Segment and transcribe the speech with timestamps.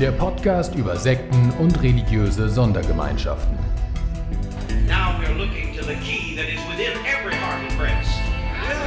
[0.00, 3.56] Der Podcast über Sekten und religiöse Sondergemeinschaften.
[4.88, 8.18] Now we're looking to the key that is within every heart and breast.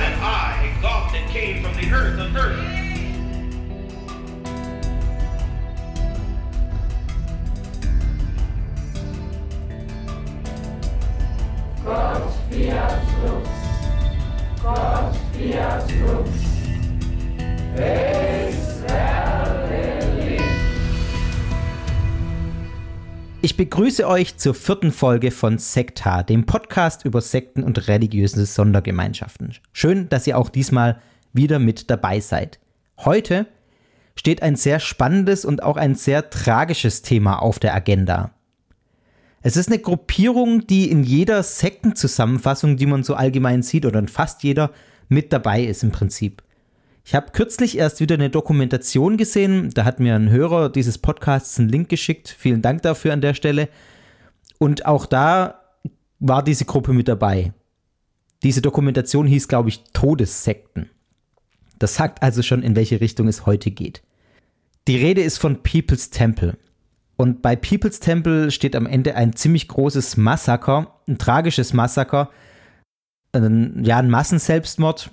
[0.04, 2.88] And I, God that came from the earth of earth.
[23.48, 29.54] Ich begrüße euch zur vierten Folge von Sekta, dem Podcast über Sekten und religiöse Sondergemeinschaften.
[29.72, 31.00] Schön, dass ihr auch diesmal
[31.32, 32.60] wieder mit dabei seid.
[32.98, 33.48] Heute
[34.18, 38.32] steht ein sehr spannendes und auch ein sehr tragisches Thema auf der Agenda.
[39.42, 44.10] Es ist eine Gruppierung, die in jeder Sektenzusammenfassung, die man so allgemein sieht, oder in
[44.10, 44.72] fast jeder,
[45.08, 46.44] mit dabei ist im Prinzip.
[47.08, 49.70] Ich habe kürzlich erst wieder eine Dokumentation gesehen.
[49.74, 52.36] Da hat mir ein Hörer dieses Podcasts einen Link geschickt.
[52.38, 53.70] Vielen Dank dafür an der Stelle.
[54.58, 55.62] Und auch da
[56.20, 57.54] war diese Gruppe mit dabei.
[58.44, 60.90] Diese Dokumentation hieß, glaube ich, Todessekten.
[61.80, 64.04] Das sagt also schon, in welche Richtung es heute geht.
[64.90, 66.58] Die Rede ist von People's Temple.
[67.16, 72.32] Und bei People's Temple steht am Ende ein ziemlich großes Massaker, ein tragisches Massaker,
[73.32, 75.12] ein, ja, ein Massenselbstmord,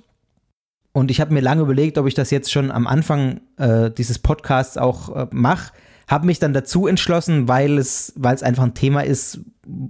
[0.95, 4.21] und ich habe mir lange überlegt, ob ich das jetzt schon am Anfang äh, dieses
[4.21, 5.73] Podcasts auch äh, mache.
[6.07, 9.41] Habe mich dann dazu entschlossen, weil es, weil es einfach ein Thema ist,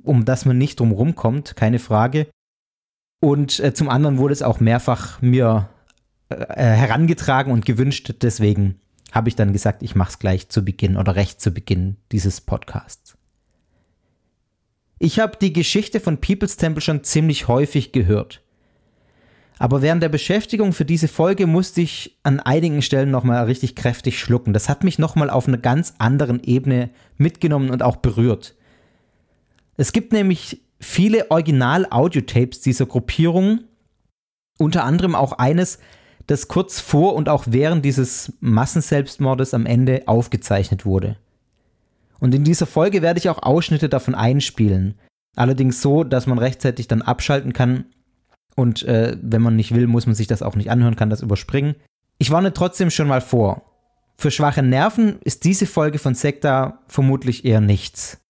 [0.03, 2.27] um das man nicht drum rumkommt, keine Frage.
[3.21, 5.69] Und äh, zum anderen wurde es auch mehrfach mir
[6.31, 8.15] äh, herangetragen und gewünscht.
[8.23, 8.81] Deswegen
[9.13, 12.41] habe ich dann gesagt, ich mache es gleich zu Beginn oder recht zu Beginn dieses
[12.41, 13.19] Podcasts.
[14.99, 18.44] Ich habe die Geschichte von People's Temple schon ziemlich häufig gehört.
[19.59, 24.19] Aber während der Beschäftigung für diese Folge musste ich an einigen Stellen nochmal richtig kräftig
[24.19, 24.53] schlucken.
[24.53, 28.57] Das hat mich nochmal auf einer ganz anderen Ebene mitgenommen und auch berührt.
[29.77, 33.61] Es gibt nämlich viele Original-Audiotapes dieser Gruppierung,
[34.59, 35.79] unter anderem auch eines,
[36.27, 41.17] das kurz vor und auch während dieses Massenselbstmordes am Ende aufgezeichnet wurde.
[42.19, 44.95] Und in dieser Folge werde ich auch Ausschnitte davon einspielen.
[45.37, 47.87] Allerdings so, dass man rechtzeitig dann abschalten kann
[48.55, 51.23] und äh, wenn man nicht will, muss man sich das auch nicht anhören, kann das
[51.23, 51.75] überspringen.
[52.19, 53.63] Ich warne trotzdem schon mal vor.
[54.17, 58.24] Für schwache Nerven ist diese Folge von Sekta vermutlich eher nichts.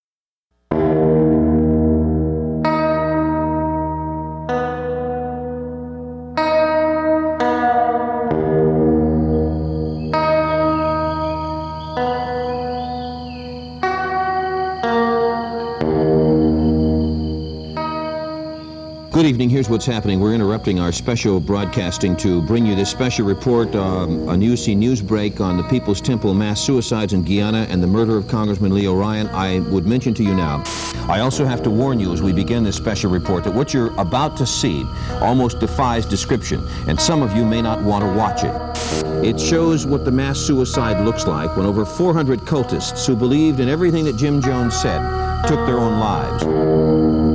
[19.24, 19.48] Good evening.
[19.48, 20.20] Here's what's happening.
[20.20, 25.00] We're interrupting our special broadcasting to bring you this special report, um, a UC news
[25.00, 28.94] break on the People's Temple mass suicides in Guyana and the murder of Congressman Leo
[28.94, 29.28] Ryan.
[29.28, 30.62] I would mention to you now.
[31.08, 33.98] I also have to warn you as we begin this special report that what you're
[33.98, 34.84] about to see
[35.22, 39.24] almost defies description, and some of you may not want to watch it.
[39.24, 43.70] It shows what the mass suicide looks like when over 400 cultists who believed in
[43.70, 45.00] everything that Jim Jones said
[45.48, 47.33] took their own lives.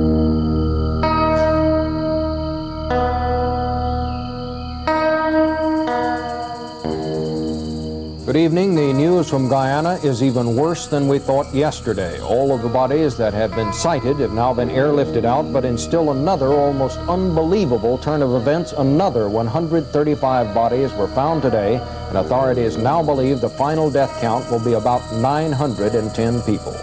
[8.30, 8.76] Good evening.
[8.76, 12.20] The news from Guyana is even worse than we thought yesterday.
[12.20, 15.76] All of the bodies that have been sighted have now been airlifted out, but in
[15.76, 22.76] still another almost unbelievable turn of events, another 135 bodies were found today, and authorities
[22.76, 26.76] now believe the final death count will be about 910 people.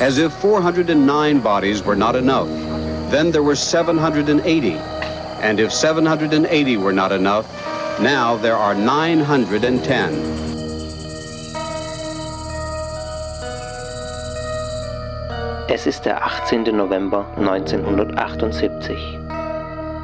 [0.00, 2.48] As if 409 bodies were not enough,
[3.10, 4.70] then there were 780.
[5.42, 7.46] And if 780 were not enough,
[8.00, 10.38] now there are 910.
[15.68, 16.76] Es ist der 18.
[16.76, 19.18] November 1978.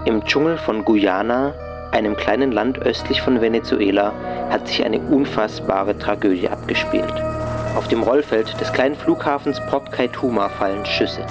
[0.04, 1.54] Im Dschungel von Guyana,
[1.92, 4.12] einem kleinen Land östlich von Venezuela,
[4.50, 7.14] hat sich eine unfassbare Tragödie abgespielt.
[7.76, 11.24] Auf dem Rollfeld des kleinen Flughafens Port Kaituma fallen Schüsse.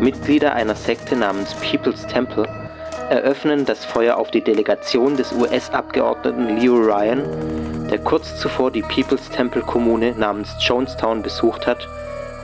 [0.00, 2.46] Mitglieder einer Sekte namens People's Temple
[3.10, 7.22] eröffnen das Feuer auf die Delegation des US-Abgeordneten Leo Ryan,
[7.90, 11.88] der kurz zuvor die People's Temple Kommune namens Jonestown besucht hat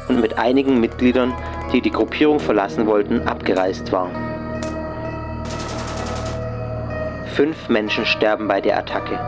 [0.08, 1.34] und mit einigen Mitgliedern,
[1.72, 4.10] die die Gruppierung verlassen wollten, abgereist war.
[7.34, 9.18] Fünf Menschen sterben bei der Attacke.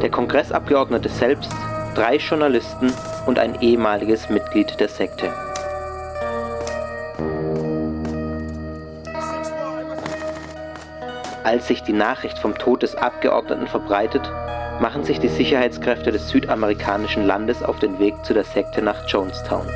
[0.00, 1.52] Der Kongressabgeordnete selbst,
[1.94, 2.92] drei Journalisten
[3.26, 5.30] und ein ehemaliges Mitglied der Sekte.
[11.42, 14.30] Als sich die Nachricht vom Tod des Abgeordneten verbreitet,
[14.80, 19.66] machen sich die Sicherheitskräfte des südamerikanischen Landes auf den Weg zu der Sekte nach Jonestown.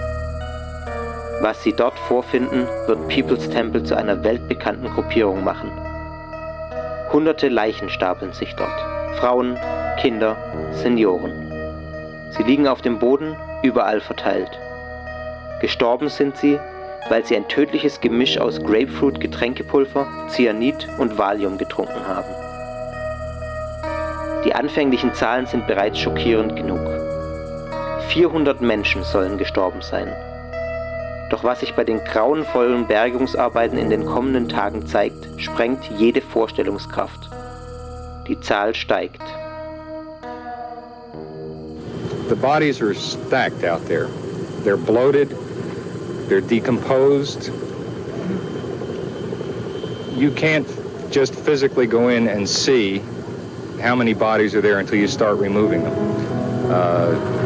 [1.41, 5.71] Was sie dort vorfinden, wird People's Temple zu einer weltbekannten Gruppierung machen.
[7.13, 8.81] Hunderte Leichen stapeln sich dort.
[9.19, 9.59] Frauen,
[10.01, 10.37] Kinder,
[10.73, 11.51] Senioren.
[12.31, 14.51] Sie liegen auf dem Boden, überall verteilt.
[15.61, 16.59] Gestorben sind sie,
[17.09, 22.33] weil sie ein tödliches Gemisch aus Grapefruit, Getränkepulver, Cyanid und Valium getrunken haben.
[24.45, 26.81] Die anfänglichen Zahlen sind bereits schockierend genug.
[28.09, 30.13] 400 Menschen sollen gestorben sein.
[31.31, 37.31] Doch was sich bei den grauenvollen Bergungsarbeiten in den kommenden Tagen zeigt, sprengt jede Vorstellungskraft.
[38.29, 39.23] Die Zahl steigt.
[42.29, 44.09] The bodies are stacked out there.
[44.65, 45.31] They're bloated,
[46.29, 47.51] they're decomposed.
[50.19, 50.67] You can't
[51.11, 53.03] just physically go in and see
[53.81, 56.71] how many bodies are there until you start removing them.
[56.71, 57.45] Uh,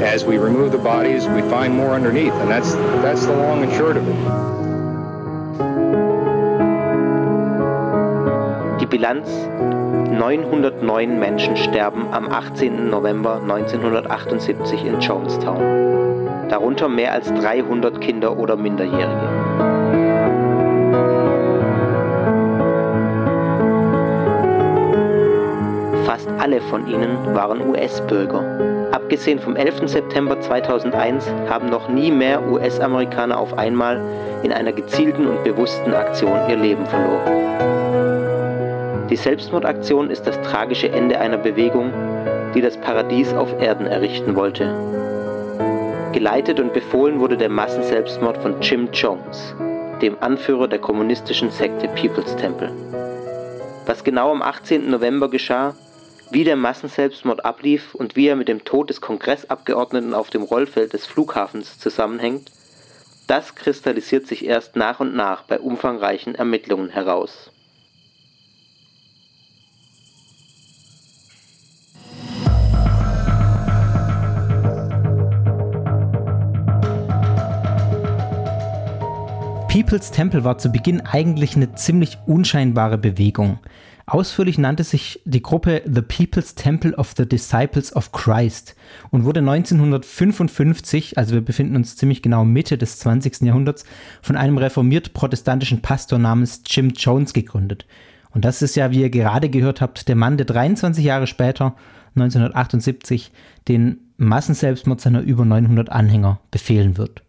[0.00, 3.72] as we remove the bodies, we find more underneath, and that's that's the long and
[3.72, 4.14] short of it.
[8.80, 9.28] Die Bilanz
[10.10, 12.90] 909 Menschen sterben am 18.
[12.90, 16.09] November 1978 in Jonestown.
[16.50, 19.28] Darunter mehr als 300 Kinder oder Minderjährige.
[26.04, 28.90] Fast alle von ihnen waren US-Bürger.
[28.90, 29.88] Abgesehen vom 11.
[29.88, 34.00] September 2001 haben noch nie mehr US-Amerikaner auf einmal
[34.42, 37.30] in einer gezielten und bewussten Aktion ihr Leben verloren.
[39.08, 41.92] Die Selbstmordaktion ist das tragische Ende einer Bewegung,
[42.56, 44.99] die das Paradies auf Erden errichten wollte.
[46.20, 49.54] Geleitet und befohlen wurde der Massenselbstmord von Jim Jones,
[50.02, 52.70] dem Anführer der kommunistischen Sekte People's Temple.
[53.86, 54.90] Was genau am 18.
[54.90, 55.74] November geschah,
[56.30, 60.92] wie der Massenselbstmord ablief und wie er mit dem Tod des Kongressabgeordneten auf dem Rollfeld
[60.92, 62.52] des Flughafens zusammenhängt,
[63.26, 67.49] das kristallisiert sich erst nach und nach bei umfangreichen Ermittlungen heraus.
[79.70, 83.60] People's Temple war zu Beginn eigentlich eine ziemlich unscheinbare Bewegung.
[84.04, 88.74] Ausführlich nannte sich die Gruppe The People's Temple of the Disciples of Christ
[89.10, 93.42] und wurde 1955, also wir befinden uns ziemlich genau Mitte des 20.
[93.42, 93.84] Jahrhunderts,
[94.22, 97.86] von einem reformiert-protestantischen Pastor namens Jim Jones gegründet.
[98.32, 101.76] Und das ist ja, wie ihr gerade gehört habt, der Mann, der 23 Jahre später,
[102.16, 103.30] 1978,
[103.68, 107.22] den Massenselbstmord seiner über 900 Anhänger befehlen wird.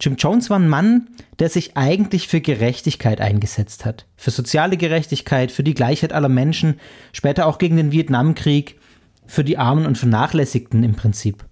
[0.00, 1.08] Jim Jones war ein Mann,
[1.38, 4.06] der sich eigentlich für Gerechtigkeit eingesetzt hat.
[4.16, 6.78] Für soziale Gerechtigkeit, für die Gleichheit aller Menschen,
[7.12, 8.78] später auch gegen den Vietnamkrieg,
[9.26, 11.44] für die Armen und Vernachlässigten im Prinzip.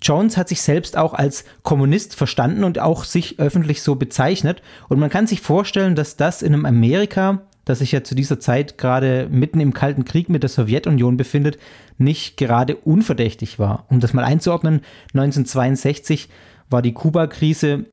[0.00, 4.62] Jones hat sich selbst auch als Kommunist verstanden und auch sich öffentlich so bezeichnet.
[4.88, 8.38] Und man kann sich vorstellen, dass das in einem Amerika, das sich ja zu dieser
[8.38, 11.58] Zeit gerade mitten im Kalten Krieg mit der Sowjetunion befindet,
[11.98, 13.86] nicht gerade unverdächtig war.
[13.88, 14.82] Um das mal einzuordnen,
[15.14, 16.28] 1962
[16.70, 17.86] war die Kuba-Krise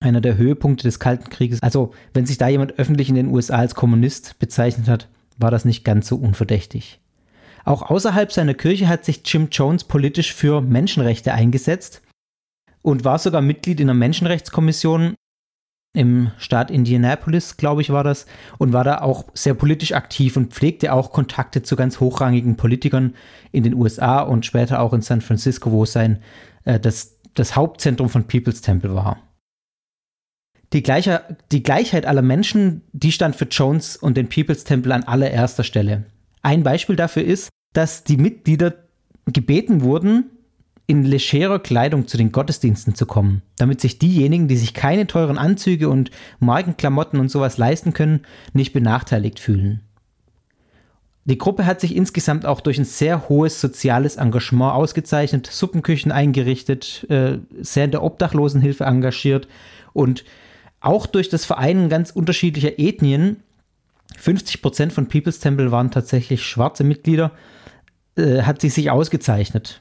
[0.00, 1.62] einer der Höhepunkte des Kalten Krieges.
[1.62, 5.08] Also, wenn sich da jemand öffentlich in den USA als Kommunist bezeichnet hat,
[5.38, 7.00] war das nicht ganz so unverdächtig.
[7.64, 12.02] Auch außerhalb seiner Kirche hat sich Jim Jones politisch für Menschenrechte eingesetzt
[12.82, 15.14] und war sogar Mitglied in einer Menschenrechtskommission
[15.96, 18.26] im Staat Indianapolis, glaube ich, war das,
[18.58, 23.14] und war da auch sehr politisch aktiv und pflegte auch Kontakte zu ganz hochrangigen Politikern
[23.50, 26.22] in den USA und später auch in San Francisco, wo sein
[26.64, 29.22] äh, das das Hauptzentrum von People's Temple war.
[30.72, 35.04] Die, Gleicher, die Gleichheit aller Menschen, die stand für Jones und den People's Temple an
[35.04, 36.06] allererster Stelle.
[36.42, 38.74] Ein Beispiel dafür ist, dass die Mitglieder
[39.26, 40.30] gebeten wurden,
[40.86, 45.38] in legerer Kleidung zu den Gottesdiensten zu kommen, damit sich diejenigen, die sich keine teuren
[45.38, 48.20] Anzüge und Markenklamotten und sowas leisten können,
[48.52, 49.80] nicht benachteiligt fühlen.
[51.26, 57.04] Die Gruppe hat sich insgesamt auch durch ein sehr hohes soziales Engagement ausgezeichnet, Suppenküchen eingerichtet,
[57.10, 59.48] äh, sehr in der Obdachlosenhilfe engagiert
[59.92, 60.24] und
[60.80, 63.42] auch durch das Vereinen ganz unterschiedlicher Ethnien,
[64.22, 67.32] 50% von People's Temple waren tatsächlich schwarze Mitglieder,
[68.16, 69.80] äh, hat sie sich ausgezeichnet.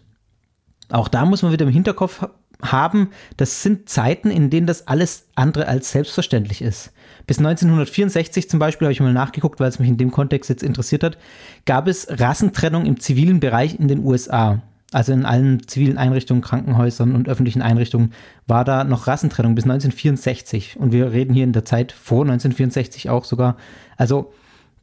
[0.90, 2.28] Auch da muss man wieder im Hinterkopf
[2.62, 6.92] haben, das sind Zeiten, in denen das alles andere als selbstverständlich ist.
[7.28, 10.64] Bis 1964 zum Beispiel, habe ich mal nachgeguckt, weil es mich in dem Kontext jetzt
[10.64, 11.18] interessiert hat,
[11.66, 14.62] gab es Rassentrennung im zivilen Bereich in den USA.
[14.92, 18.14] Also in allen zivilen Einrichtungen, Krankenhäusern und öffentlichen Einrichtungen
[18.48, 20.78] war da noch Rassentrennung bis 1964.
[20.80, 23.58] Und wir reden hier in der Zeit vor 1964 auch sogar.
[23.98, 24.32] Also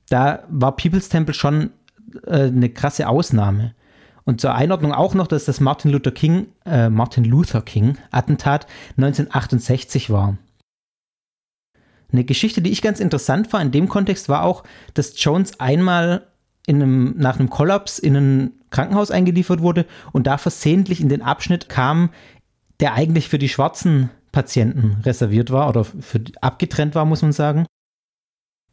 [0.08, 1.70] da war People's Temple schon
[2.26, 3.74] äh, eine krasse Ausnahme.
[4.24, 8.66] Und zur Einordnung auch noch, dass das Martin Luther King, äh, Martin Luther King Attentat
[8.96, 10.38] 1968 war.
[12.12, 14.64] Eine Geschichte, die ich ganz interessant war in dem Kontext, war auch,
[14.94, 16.26] dass Jones einmal
[16.68, 21.68] einem, nach einem Kollaps in ein Krankenhaus eingeliefert wurde und da versehentlich in den Abschnitt
[21.68, 22.10] kam,
[22.80, 27.66] der eigentlich für die schwarzen Patienten reserviert war oder für, abgetrennt war, muss man sagen.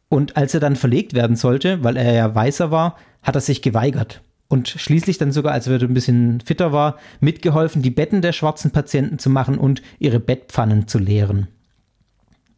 [0.08, 3.62] Und als er dann verlegt werden sollte, weil er ja weißer war, hat er sich
[3.62, 4.22] geweigert.
[4.50, 8.72] Und schließlich dann sogar, als er ein bisschen fitter war, mitgeholfen, die Betten der schwarzen
[8.72, 11.46] Patienten zu machen und ihre Bettpfannen zu leeren.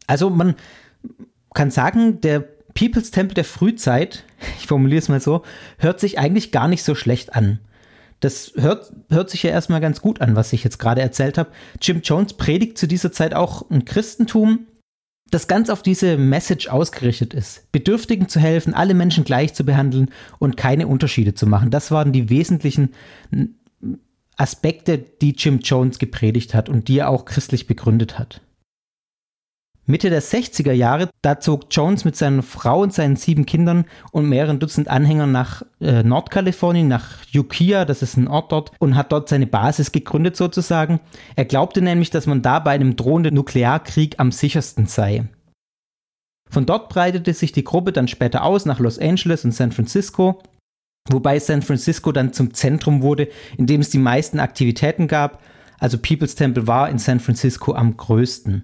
[0.07, 0.55] Also man
[1.53, 2.39] kann sagen, der
[2.73, 4.23] People's Temple der Frühzeit,
[4.59, 5.43] ich formuliere es mal so,
[5.77, 7.59] hört sich eigentlich gar nicht so schlecht an.
[8.21, 11.51] Das hört, hört sich ja erstmal ganz gut an, was ich jetzt gerade erzählt habe.
[11.79, 14.65] Jim Jones predigt zu dieser Zeit auch ein Christentum,
[15.29, 17.71] das ganz auf diese Message ausgerichtet ist.
[17.71, 21.71] Bedürftigen zu helfen, alle Menschen gleich zu behandeln und keine Unterschiede zu machen.
[21.71, 22.93] Das waren die wesentlichen
[24.35, 28.41] Aspekte, die Jim Jones gepredigt hat und die er auch christlich begründet hat.
[29.85, 34.29] Mitte der 60er Jahre, da zog Jones mit seiner Frau und seinen sieben Kindern und
[34.29, 39.11] mehreren Dutzend Anhängern nach äh, Nordkalifornien, nach Ukiah, das ist ein Ort dort, und hat
[39.11, 41.01] dort seine Basis gegründet sozusagen.
[41.35, 45.25] Er glaubte nämlich, dass man da bei einem drohenden Nuklearkrieg am sichersten sei.
[46.49, 50.41] Von dort breitete sich die Gruppe dann später aus nach Los Angeles und San Francisco,
[51.09, 55.41] wobei San Francisco dann zum Zentrum wurde, in dem es die meisten Aktivitäten gab.
[55.77, 58.63] Also People's Temple war in San Francisco am größten.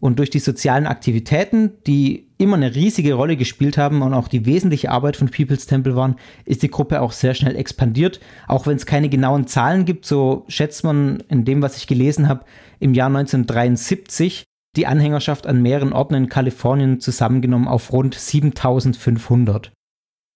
[0.00, 4.46] Und durch die sozialen Aktivitäten, die immer eine riesige Rolle gespielt haben und auch die
[4.46, 6.16] wesentliche Arbeit von People's Temple waren,
[6.46, 8.18] ist die Gruppe auch sehr schnell expandiert.
[8.48, 12.28] Auch wenn es keine genauen Zahlen gibt, so schätzt man in dem, was ich gelesen
[12.28, 12.46] habe,
[12.78, 14.44] im Jahr 1973
[14.76, 19.72] die Anhängerschaft an mehreren Orten in Kalifornien zusammengenommen auf rund 7500.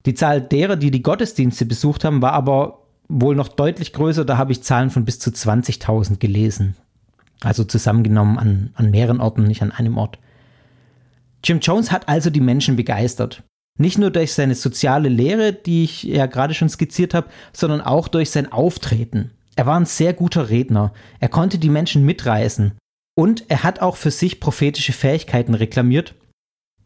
[0.05, 4.25] Die Zahl derer, die die Gottesdienste besucht haben, war aber wohl noch deutlich größer.
[4.25, 6.77] Da habe ich Zahlen von bis zu 20.000 gelesen.
[7.45, 10.19] Also zusammengenommen an, an mehreren Orten, nicht an einem Ort.
[11.45, 13.43] Jim Jones hat also die Menschen begeistert.
[13.79, 18.09] Nicht nur durch seine soziale Lehre, die ich ja gerade schon skizziert habe, sondern auch
[18.09, 19.33] durch sein Auftreten.
[19.57, 20.93] Er war ein sehr guter Redner.
[21.21, 22.73] Er konnte die Menschen mitreißen.
[23.17, 26.15] Und er hat auch für sich prophetische Fähigkeiten reklamiert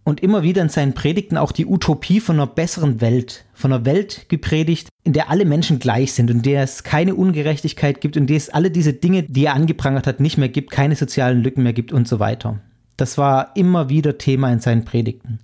[0.04, 3.84] und immer wieder in seinen Predigten auch die Utopie von einer besseren Welt, von einer
[3.84, 8.16] Welt gepredigt, in der alle Menschen gleich sind und in der es keine Ungerechtigkeit gibt
[8.16, 10.96] und in der es alle diese Dinge, die er angeprangert hat, nicht mehr gibt, keine
[10.96, 12.60] sozialen Lücken mehr gibt und so weiter.
[12.96, 15.40] Das war immer wieder Thema in seinen Predigten.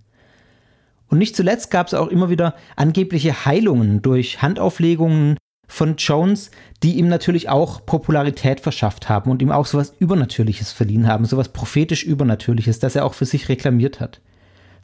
[1.08, 5.36] Und nicht zuletzt gab es auch immer wieder angebliche Heilungen durch Handauflegungen
[5.68, 6.50] von Jones,
[6.82, 11.50] die ihm natürlich auch Popularität verschafft haben und ihm auch sowas Übernatürliches verliehen haben, sowas
[11.50, 14.20] prophetisch Übernatürliches, das er auch für sich reklamiert hat.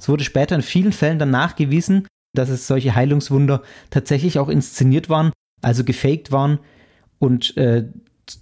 [0.00, 5.10] Es wurde später in vielen Fällen dann nachgewiesen, dass es solche Heilungswunder tatsächlich auch inszeniert
[5.10, 5.30] waren,
[5.60, 6.58] also gefaked waren
[7.18, 7.86] und äh,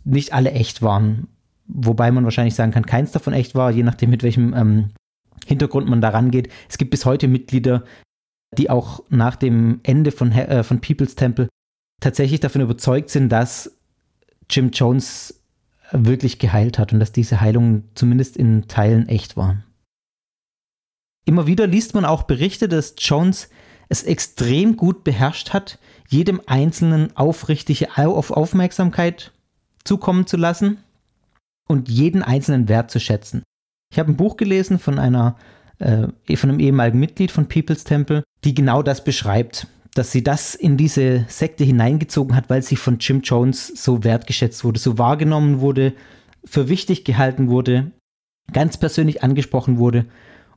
[0.05, 1.27] nicht alle echt waren.
[1.67, 4.91] Wobei man wahrscheinlich sagen kann, keins davon echt war, je nachdem, mit welchem ähm,
[5.47, 6.49] Hintergrund man da rangeht.
[6.69, 7.85] Es gibt bis heute Mitglieder,
[8.57, 11.49] die auch nach dem Ende von, äh, von People's Temple
[12.01, 13.77] tatsächlich davon überzeugt sind, dass
[14.49, 15.43] Jim Jones
[15.91, 19.65] wirklich geheilt hat und dass diese Heilungen zumindest in Teilen echt waren.
[21.29, 23.51] Immer wieder liest man auch Berichte, dass Jones
[23.91, 29.33] es extrem gut beherrscht hat, jedem Einzelnen aufrichtige Aufmerksamkeit
[29.85, 30.79] zukommen zu lassen
[31.69, 33.43] und jeden Einzelnen wertzuschätzen.
[33.93, 35.37] Ich habe ein Buch gelesen von einer
[35.81, 40.55] äh, von einem ehemaligen Mitglied von People's Temple, die genau das beschreibt, dass sie das
[40.55, 45.61] in diese Sekte hineingezogen hat, weil sie von Jim Jones so wertgeschätzt wurde, so wahrgenommen
[45.61, 45.93] wurde,
[46.47, 47.91] für wichtig gehalten wurde,
[48.51, 50.07] ganz persönlich angesprochen wurde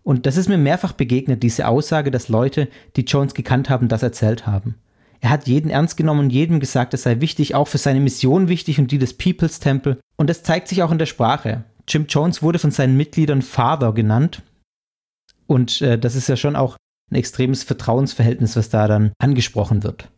[0.03, 4.03] und das ist mir mehrfach begegnet, diese Aussage, dass Leute, die Jones gekannt haben, das
[4.03, 4.75] erzählt haben.
[5.20, 8.48] Er hat jeden ernst genommen und jedem gesagt, es sei wichtig, auch für seine Mission
[8.48, 9.98] wichtig und die des People's Temple.
[10.17, 11.63] Und das zeigt sich auch in der Sprache.
[11.88, 14.41] Jim Jones wurde von seinen Mitgliedern Father genannt.
[15.46, 16.77] Und äh, das ist ja schon auch
[17.12, 20.10] ein extremes Vertrauensverhältnis, was da dann angesprochen wird.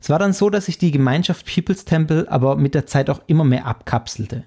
[0.00, 3.20] Es war dann so, dass sich die Gemeinschaft People's Temple aber mit der Zeit auch
[3.26, 4.44] immer mehr abkapselte.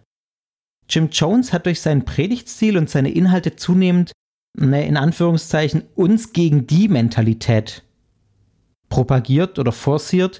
[0.89, 4.11] Jim Jones hat durch seinen Predigtstil und seine Inhalte zunehmend,
[4.57, 7.83] ne, in Anführungszeichen, uns gegen die Mentalität
[8.89, 10.39] propagiert oder forciert.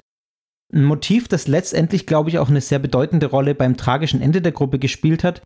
[0.72, 4.52] Ein Motiv, das letztendlich, glaube ich, auch eine sehr bedeutende Rolle beim tragischen Ende der
[4.52, 5.42] Gruppe gespielt hat,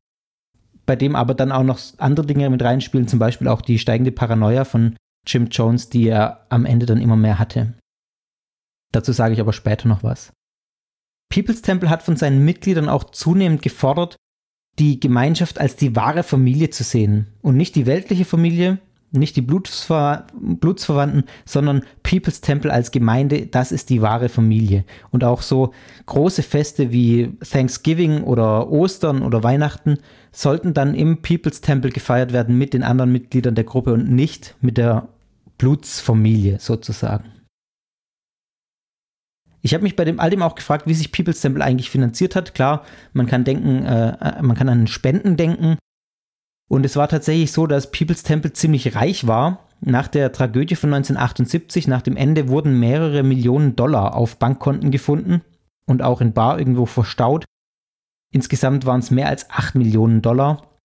[0.87, 4.12] bei dem aber dann auch noch andere Dinge mit reinspielen, zum Beispiel auch die steigende
[4.12, 7.75] Paranoia von Jim Jones, die er am Ende dann immer mehr hatte.
[8.93, 10.33] Dazu sage ich aber später noch was.
[11.29, 14.17] People's Temple hat von seinen Mitgliedern auch zunehmend gefordert,
[14.78, 18.78] die Gemeinschaft als die wahre Familie zu sehen und nicht die weltliche Familie,
[19.12, 24.85] nicht die Blutsver Blutsverwandten, sondern People's Temple als Gemeinde, das ist die wahre Familie.
[25.11, 25.73] Und auch so
[26.06, 29.99] große Feste wie Thanksgiving oder Ostern oder Weihnachten
[30.33, 34.54] sollten dann im People's Temple gefeiert werden mit den anderen Mitgliedern der Gruppe und nicht
[34.61, 35.09] mit der
[35.56, 37.36] Blutsfamilie sozusagen.
[39.67, 42.37] Ich habe mich bei dem all dem auch gefragt, wie sich People's Temple eigentlich finanziert
[42.37, 42.55] hat.
[42.55, 45.77] Klar, man kann denken, äh, man kann an Spenden denken.
[46.69, 49.67] Und es war tatsächlich so, dass People's Temple ziemlich reich war.
[49.81, 55.43] Nach der Tragödie von 1978, nach dem Ende, wurden mehrere Millionen Dollar auf Bankkonten gefunden
[55.85, 57.45] und auch in Bar irgendwo verstaut.
[58.33, 60.75] Insgesamt waren es mehr als 8 Millionen Dollar.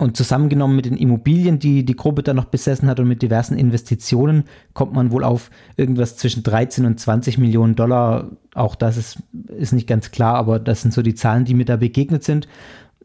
[0.00, 3.56] Und zusammengenommen mit den Immobilien, die die Gruppe dann noch besessen hat und mit diversen
[3.56, 8.32] Investitionen, kommt man wohl auf irgendwas zwischen 13 und 20 Millionen Dollar.
[8.54, 9.22] Auch das ist,
[9.56, 12.48] ist nicht ganz klar, aber das sind so die Zahlen, die mir da begegnet sind.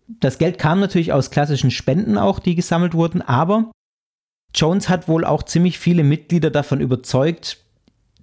[0.08, 3.72] Das Geld kam natürlich aus klassischen Spenden auch, die gesammelt wurden, aber
[4.56, 7.64] Jones hat wohl auch ziemlich viele Mitglieder davon überzeugt,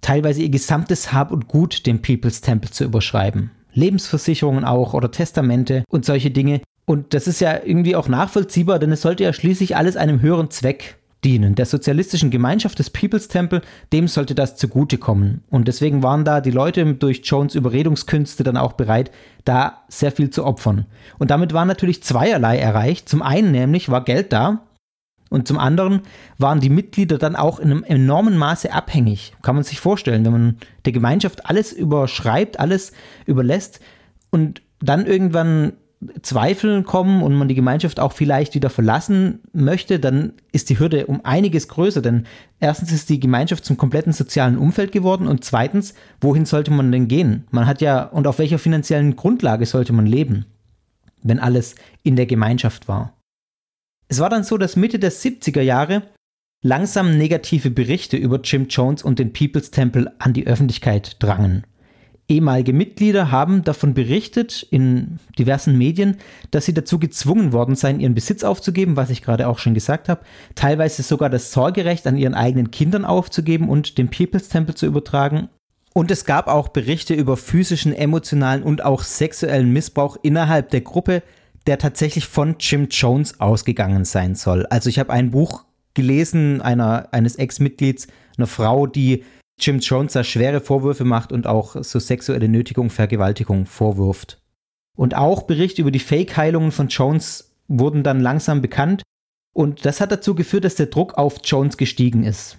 [0.01, 3.53] teilweise ihr gesamtes Hab und Gut dem People's Temple zu überschreiben.
[3.73, 8.93] Lebensversicherungen auch oder Testamente und solche Dinge, und das ist ja irgendwie auch nachvollziehbar, denn
[8.93, 11.57] es sollte ja schließlich alles einem höheren Zweck dienen.
[11.57, 13.61] Der sozialistischen Gemeinschaft des People's Temple,
[13.93, 15.43] dem sollte das zugutekommen.
[15.51, 19.11] Und deswegen waren da die Leute durch Jones Überredungskünste dann auch bereit,
[19.45, 20.87] da sehr viel zu opfern.
[21.19, 23.09] Und damit war natürlich zweierlei erreicht.
[23.09, 24.63] Zum einen nämlich war Geld da,
[25.29, 26.03] und zum anderen
[26.39, 29.35] waren die Mitglieder dann auch in einem enormen Maße abhängig.
[29.43, 32.93] Kann man sich vorstellen, wenn man der Gemeinschaft alles überschreibt, alles
[33.27, 33.81] überlässt
[34.31, 35.73] und dann irgendwann
[36.21, 41.07] Zweifeln kommen und man die Gemeinschaft auch vielleicht wieder verlassen möchte, dann ist die Hürde
[41.07, 42.03] um einiges größer.
[42.03, 42.27] Denn
[42.61, 47.09] erstens ist die Gemeinschaft zum kompletten sozialen Umfeld geworden und zweitens, wohin sollte man denn
[47.09, 47.47] gehen?
[47.51, 50.45] Man hat ja, und auf welcher finanziellen Grundlage sollte man leben,
[51.23, 53.15] wenn alles in der Gemeinschaft war?
[54.09, 56.03] Es war dann so, dass Mitte der 70er Jahre
[56.63, 61.65] langsam negative Berichte über Jim Jones und den People's Temple an die Öffentlichkeit drangen.
[62.29, 66.17] Ehemalige Mitglieder haben davon berichtet in diversen Medien,
[66.51, 70.09] dass sie dazu gezwungen worden seien, ihren Besitz aufzugeben, was ich gerade auch schon gesagt
[70.09, 70.23] habe,
[70.57, 75.49] teilweise sogar das Sorgerecht an ihren eigenen Kindern aufzugeben und dem People's Temple zu übertragen.
[75.95, 81.23] Und es gab auch Berichte über physischen, emotionalen und auch sexuellen Missbrauch innerhalb der Gruppe,
[81.69, 84.67] der tatsächlich von Jim Jones ausgegangen sein soll.
[84.67, 89.25] Also ich habe ein Buch gelesen einer, eines Ex-Mitglieds, einer Frau, die
[89.59, 94.41] Jim Jones da schwere Vorwürfe macht und auch so sexuelle Nötigung, Vergewaltigung vorwirft.
[94.97, 99.03] Und auch Berichte über die Fake-Heilungen von Jones wurden dann langsam bekannt
[99.57, 102.59] und das hat dazu geführt, dass der Druck auf Jones gestiegen ist.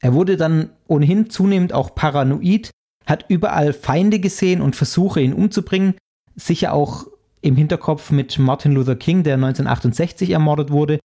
[0.00, 2.70] Er wurde dann ohnehin zunehmend auch paranoid,
[3.04, 5.94] hat überall Feinde gesehen und Versuche, ihn umzubringen,
[6.34, 7.06] sicher auch
[7.42, 11.00] im Hinterkopf mit Martin Luther King, der 1968 ermordet wurde.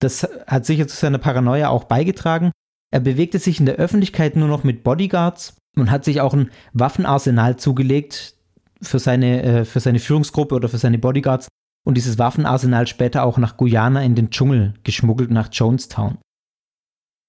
[0.00, 2.50] Das hat sicher zu seiner Paranoia auch beigetragen.
[2.96, 6.50] Er bewegte sich in der Öffentlichkeit nur noch mit Bodyguards und hat sich auch ein
[6.72, 8.36] Waffenarsenal zugelegt
[8.80, 11.48] für seine, äh, für seine Führungsgruppe oder für seine Bodyguards
[11.84, 16.16] und dieses Waffenarsenal später auch nach Guyana in den Dschungel geschmuggelt nach Jonestown.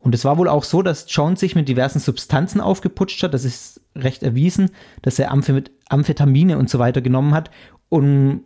[0.02, 3.44] Und es war wohl auch so, dass Jones sich mit diversen Substanzen aufgeputscht hat, das
[3.44, 4.70] ist recht erwiesen,
[5.02, 7.52] dass er Amphetamine und so weiter genommen hat,
[7.90, 8.46] um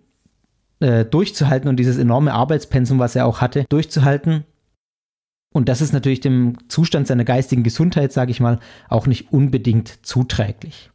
[0.79, 4.43] äh, durchzuhalten und dieses enorme Arbeitspensum, was er auch hatte, durchzuhalten.
[5.53, 10.05] Und das ist natürlich dem Zustand seiner geistigen Gesundheit, sage ich mal, auch nicht unbedingt
[10.05, 10.89] zuträglich.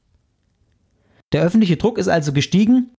[1.33, 2.91] Der öffentliche Druck ist also gestiegen,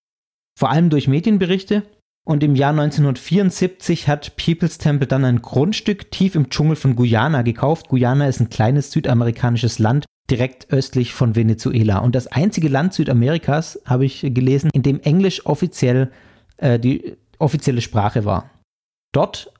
[0.57, 1.83] vor allem durch Medienberichte.
[2.25, 7.41] Und im Jahr 1974 hat People's Temple dann ein Grundstück tief im Dschungel von Guyana
[7.41, 7.87] gekauft.
[7.87, 11.99] Guyana ist ein kleines südamerikanisches Land direkt östlich von Venezuela.
[11.99, 16.11] Und das einzige Land Südamerikas, habe ich gelesen, in dem Englisch offiziell
[16.57, 18.49] äh, die offizielle Sprache war.
[19.13, 19.53] Dort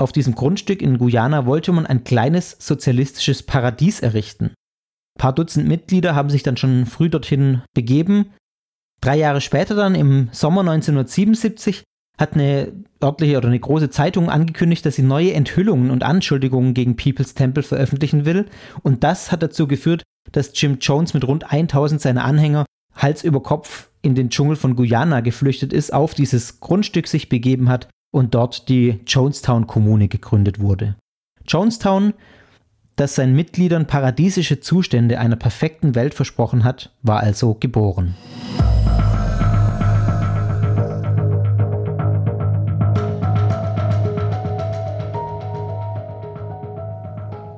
[0.00, 4.46] auf diesem Grundstück in Guyana wollte man ein kleines sozialistisches Paradies errichten.
[4.46, 8.30] Ein paar Dutzend Mitglieder haben sich dann schon früh dorthin begeben.
[9.00, 11.84] Drei Jahre später dann, im Sommer 1977,
[12.18, 16.96] hat eine örtliche oder eine große Zeitung angekündigt, dass sie neue Enthüllungen und Anschuldigungen gegen
[16.96, 18.46] People's Temple veröffentlichen will.
[18.82, 23.42] Und das hat dazu geführt, dass Jim Jones mit rund 1000 seiner Anhänger Hals über
[23.42, 28.34] Kopf in den Dschungel von Guyana geflüchtet ist, auf dieses Grundstück sich begeben hat und
[28.34, 30.96] dort die Jonestown-Kommune gegründet wurde.
[31.46, 32.14] Jonestown,
[32.96, 38.14] das seinen Mitgliedern paradiesische Zustände einer perfekten Welt versprochen hat, war also geboren.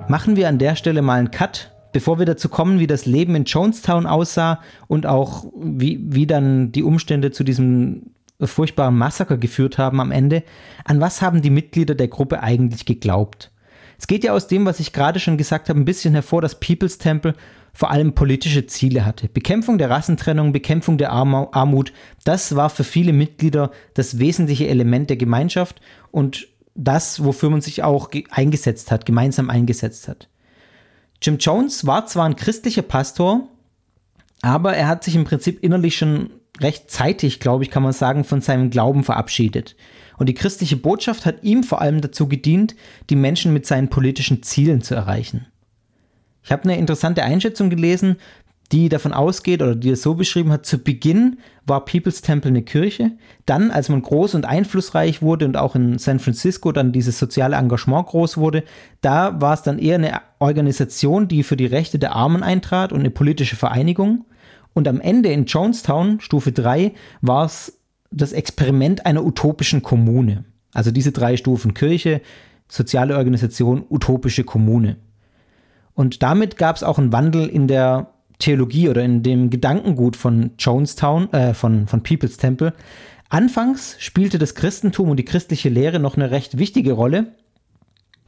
[0.09, 3.35] Machen wir an der Stelle mal einen Cut, bevor wir dazu kommen, wie das Leben
[3.35, 8.12] in Jonestown aussah und auch wie, wie dann die Umstände zu diesem
[8.47, 10.43] furchtbaren Massaker geführt haben am Ende.
[10.85, 13.51] An was haben die Mitglieder der Gruppe eigentlich geglaubt?
[13.99, 16.59] Es geht ja aus dem, was ich gerade schon gesagt habe, ein bisschen hervor, dass
[16.59, 17.35] People's Temple
[17.73, 19.29] vor allem politische Ziele hatte.
[19.29, 21.93] Bekämpfung der Rassentrennung, Bekämpfung der Armut,
[22.25, 27.83] das war für viele Mitglieder das wesentliche Element der Gemeinschaft und das, wofür man sich
[27.83, 30.29] auch eingesetzt hat, gemeinsam eingesetzt hat.
[31.23, 33.49] Jim Jones war zwar ein christlicher Pastor,
[34.43, 36.31] aber er hat sich im Prinzip innerlich schon
[36.63, 39.77] recht zeitig, glaube ich, kann man sagen, von seinem Glauben verabschiedet.
[40.19, 42.77] Und die christliche Botschaft hat ihm vor allem dazu gedient,
[43.11, 45.47] die Menschen mit seinen politischen Zielen zu erreichen.
[46.45, 48.17] Ich habe eine interessante Einschätzung gelesen,
[48.73, 52.63] die davon ausgeht oder die es so beschrieben hat, zu Beginn war People's Temple eine
[52.63, 53.13] Kirche,
[53.45, 57.57] dann als man groß und einflussreich wurde und auch in San Francisco dann dieses soziale
[57.57, 58.65] Engagement groß wurde,
[59.03, 63.01] da war es dann eher eine Organisation, die für die Rechte der Armen eintrat und
[63.01, 64.25] eine politische Vereinigung.
[64.75, 67.79] Und am Ende in Jonestown, Stufe 3, war es
[68.11, 70.45] das Experiment einer utopischen Kommune.
[70.73, 72.21] Also diese drei Stufen Kirche,
[72.69, 74.97] soziale Organisation, utopische Kommune.
[75.95, 78.09] Und damit gab es auch einen Wandel in der
[78.39, 82.73] Theologie oder in dem Gedankengut von Jonestown, äh, von, von People's Temple.
[83.29, 87.35] Anfangs spielte das Christentum und die christliche Lehre noch eine recht wichtige Rolle.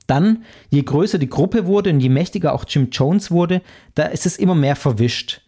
[0.07, 3.63] Dann, je größer die Gruppe wurde und je mächtiger auch Jim Jones wurde,
[3.95, 5.41] da ist es immer mehr verwischt.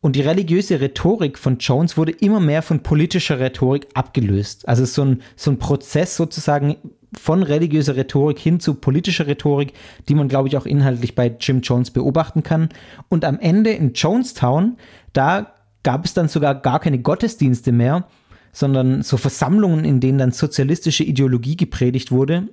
[0.00, 4.68] Und die religiöse Rhetorik von Jones wurde immer mehr von politischer Rhetorik abgelöst.
[4.68, 6.76] Also so ein, so ein Prozess sozusagen
[7.18, 9.72] von religiöser Rhetorik hin zu politischer Rhetorik,
[10.08, 12.68] die man, glaube ich, auch inhaltlich bei Jim Jones beobachten kann.
[13.08, 14.76] Und am Ende in Jonestown,
[15.12, 18.06] da gab es dann sogar gar keine Gottesdienste mehr,
[18.52, 22.48] sondern so Versammlungen, in denen dann sozialistische Ideologie gepredigt wurde.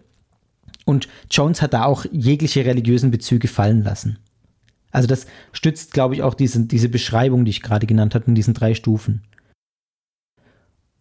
[0.86, 4.18] Und Jones hat da auch jegliche religiösen Bezüge fallen lassen.
[4.94, 8.36] Also das stützt, glaube ich, auch diese, diese Beschreibung, die ich gerade genannt habe, in
[8.36, 9.24] diesen drei Stufen.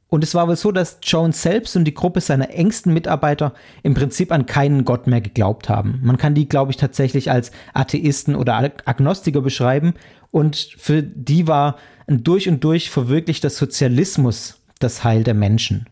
[0.08, 3.94] Und es war wohl so, dass Jones selbst und die Gruppe seiner engsten Mitarbeiter im
[3.94, 6.00] Prinzip an keinen Gott mehr geglaubt haben.
[6.02, 9.94] Man kann die, glaube ich, tatsächlich als Atheisten oder Agnostiker beschreiben.
[10.30, 11.76] Und für die war
[12.06, 15.86] ein durch und durch verwirklichter Sozialismus das Heil der Menschen.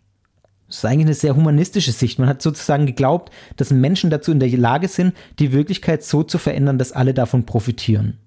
[0.71, 2.21] Das ist eigentlich eine sehr humanistische Sicht.
[2.21, 6.39] Man hat sozusagen geglaubt, dass Menschen dazu in der Lage sind, die Wirklichkeit so zu
[6.39, 8.19] verändern, dass alle davon profitieren.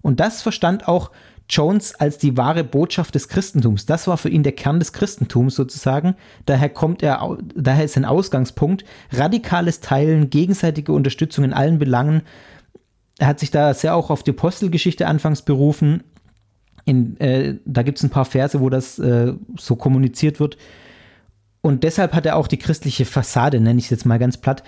[0.00, 1.10] Und das verstand auch
[1.50, 3.84] Jones als die wahre Botschaft des Christentums.
[3.84, 6.14] Das war für ihn der Kern des Christentums sozusagen.
[6.44, 12.22] Daher kommt er, daher ist sein Ausgangspunkt radikales Teilen, gegenseitige Unterstützung in allen Belangen.
[13.18, 16.04] Er hat sich da sehr auch auf die Apostelgeschichte anfangs berufen.
[16.86, 20.56] In, äh, da gibt es ein paar Verse, wo das äh, so kommuniziert wird.
[21.60, 24.62] Und deshalb hat er auch die christliche Fassade, nenne ich es jetzt mal ganz platt,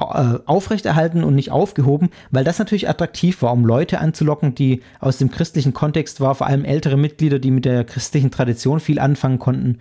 [0.00, 5.18] äh, aufrechterhalten und nicht aufgehoben, weil das natürlich attraktiv war, um Leute anzulocken, die aus
[5.18, 9.38] dem christlichen Kontext war, vor allem ältere Mitglieder, die mit der christlichen Tradition viel anfangen
[9.38, 9.78] konnten,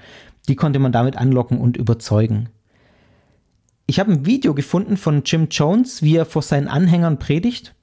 [0.48, 2.50] die konnte man damit anlocken und überzeugen.
[3.88, 7.74] Ich habe ein Video gefunden von Jim Jones, wie er vor seinen Anhängern predigt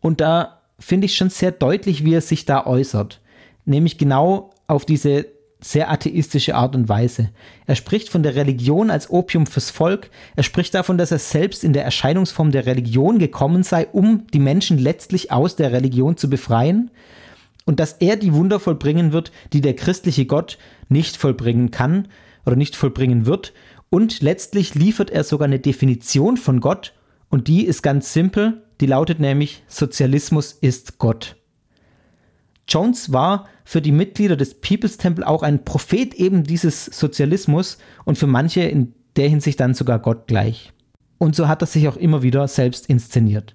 [0.00, 3.20] und da finde ich schon sehr deutlich, wie er sich da äußert,
[3.64, 5.26] nämlich genau auf diese
[5.62, 7.30] sehr atheistische Art und Weise.
[7.66, 10.10] Er spricht von der Religion als Opium fürs Volk.
[10.34, 14.40] Er spricht davon, dass er selbst in der Erscheinungsform der Religion gekommen sei, um die
[14.40, 16.90] Menschen letztlich aus der Religion zu befreien.
[17.64, 22.08] Und dass er die Wunder vollbringen wird, die der christliche Gott nicht vollbringen kann
[22.44, 23.52] oder nicht vollbringen wird.
[23.88, 26.92] Und letztlich liefert er sogar eine Definition von Gott.
[27.30, 28.64] Und die ist ganz simpel.
[28.80, 31.36] Die lautet nämlich, Sozialismus ist Gott.
[32.68, 38.18] Jones war für die Mitglieder des People's Temple auch ein Prophet eben dieses Sozialismus und
[38.18, 40.72] für manche in der Hinsicht dann sogar Gott gleich.
[41.18, 43.54] Und so hat er sich auch immer wieder selbst inszeniert.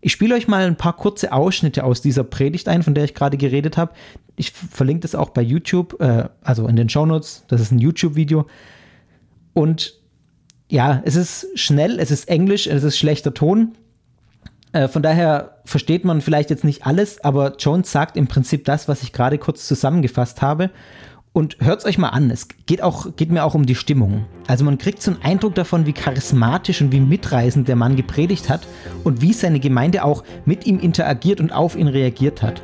[0.00, 3.14] Ich spiele euch mal ein paar kurze Ausschnitte aus dieser Predigt ein, von der ich
[3.14, 3.92] gerade geredet habe.
[4.36, 7.44] Ich verlinke das auch bei YouTube, äh, also in den Show Notes.
[7.46, 8.46] Das ist ein YouTube-Video.
[9.52, 10.00] Und
[10.68, 13.76] ja, es ist schnell, es ist Englisch, es ist schlechter Ton.
[14.72, 18.88] Äh, von daher versteht man vielleicht jetzt nicht alles, aber Jones sagt im Prinzip das,
[18.88, 20.70] was ich gerade kurz zusammengefasst habe.
[21.34, 24.26] Und hört es euch mal an, es geht, auch, geht mir auch um die Stimmung.
[24.48, 28.50] Also man kriegt so einen Eindruck davon, wie charismatisch und wie mitreißend der Mann gepredigt
[28.50, 28.66] hat
[29.02, 32.60] und wie seine Gemeinde auch mit ihm interagiert und auf ihn reagiert hat.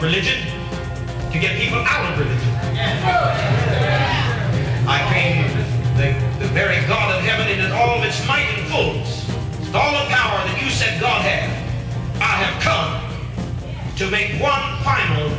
[0.00, 0.40] Of religion
[1.30, 2.48] to get people out of religion.
[4.88, 5.44] I came,
[5.96, 9.28] the, the very God of heaven in all of its might and fullness,
[9.60, 11.50] with all the power that you said God had,
[12.16, 15.30] I have come to make one final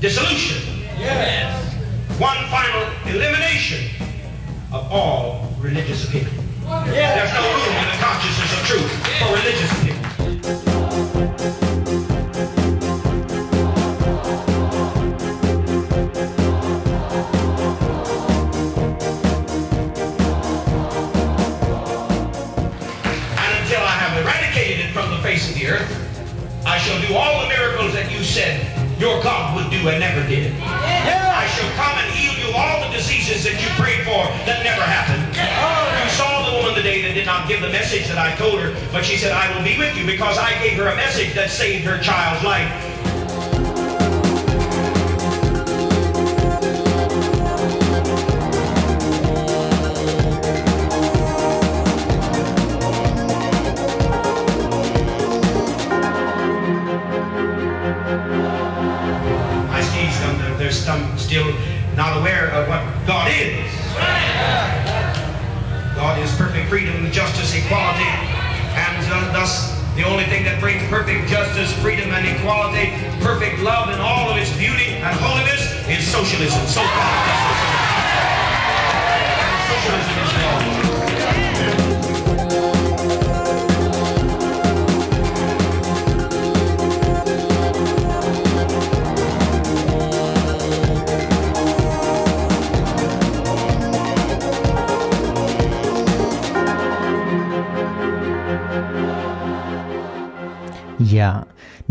[0.00, 0.84] dissolution.
[0.98, 1.74] Yes.
[2.20, 3.90] One final elimination
[4.72, 6.32] of all religious opinion.
[6.84, 10.05] There's no room in the consciousness of truth for religious opinion.
[25.66, 28.62] From the face of the earth, I shall do all the miracles that you said
[28.98, 30.52] your God would do and never did.
[30.62, 34.64] I shall come and heal you of all the diseases that you prayed for that
[34.64, 35.20] never happened.
[35.36, 38.74] You saw the woman today that did not give the message that I told her,
[38.90, 41.50] but she said, I will be with you because I gave her a message that
[41.50, 42.72] saved her child's life.
[60.86, 61.52] Some, still
[61.96, 63.66] not aware of what God is.
[65.96, 71.26] God is perfect freedom, justice, equality, and uh, thus the only thing that brings perfect
[71.26, 76.62] justice, freedom, and equality, perfect love in all of its beauty and holiness is socialism.
[76.70, 77.26] So called
[79.66, 80.95] socialism is wrong.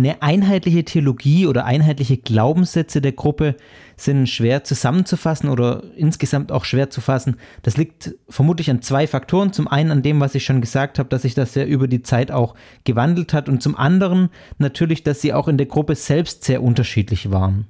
[0.06, 3.56] Eine einheitliche Theologie oder einheitliche Glaubenssätze der Gruppe
[3.98, 7.38] sind schwer zusammenzufassen oder insgesamt auch schwer zu fassen.
[7.63, 9.54] Das liegt vermutlich an zwei Faktoren.
[9.54, 12.04] Zum einen an dem, was ich schon gesagt habe, dass sich das ja über die
[12.04, 16.44] Zeit auch gewandelt hat und zum anderen natürlich, dass sie auch in der Gruppe selbst
[16.44, 17.68] sehr unterschiedlich waren.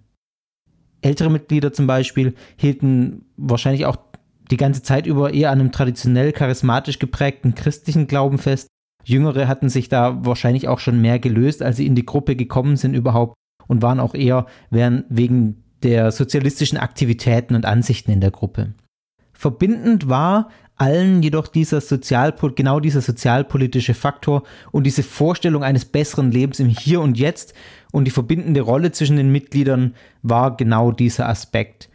[1.01, 3.97] Ältere Mitglieder zum Beispiel hielten wahrscheinlich auch
[4.51, 8.67] die ganze Zeit über eher an einem traditionell charismatisch geprägten christlichen Glauben fest.
[9.05, 12.75] Jüngere hatten sich da wahrscheinlich auch schon mehr gelöst, als sie in die Gruppe gekommen
[12.75, 13.35] sind überhaupt
[13.67, 18.73] und waren auch eher wegen der sozialistischen Aktivitäten und Ansichten in der Gruppe.
[19.33, 26.31] Verbindend war allen jedoch dieser Sozial genau dieser sozialpolitische Faktor und diese Vorstellung eines besseren
[26.31, 27.53] Lebens im Hier und Jetzt
[27.91, 31.89] und die verbindende Rolle zwischen den Mitgliedern war genau dieser Aspekt.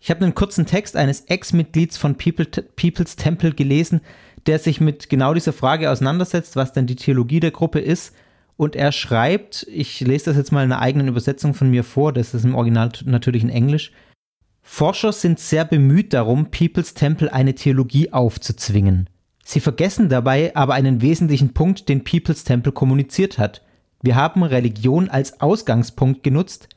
[0.00, 4.00] Ich habe einen kurzen Text eines Ex-Mitglieds von People, People's Temple gelesen,
[4.46, 8.14] der sich mit genau dieser Frage auseinandersetzt, was denn die Theologie der Gruppe ist.
[8.56, 12.12] Und er schreibt, ich lese das jetzt mal in einer eigenen Übersetzung von mir vor,
[12.12, 13.92] das ist im Original natürlich in Englisch.
[14.62, 19.08] Forscher sind sehr bemüht darum, People's Temple eine Theologie aufzuzwingen.
[19.44, 23.62] Sie vergessen dabei aber einen wesentlichen Punkt, den People's Temple kommuniziert hat.
[24.00, 26.68] Wir haben Religion als Ausgangspunkt genutzt,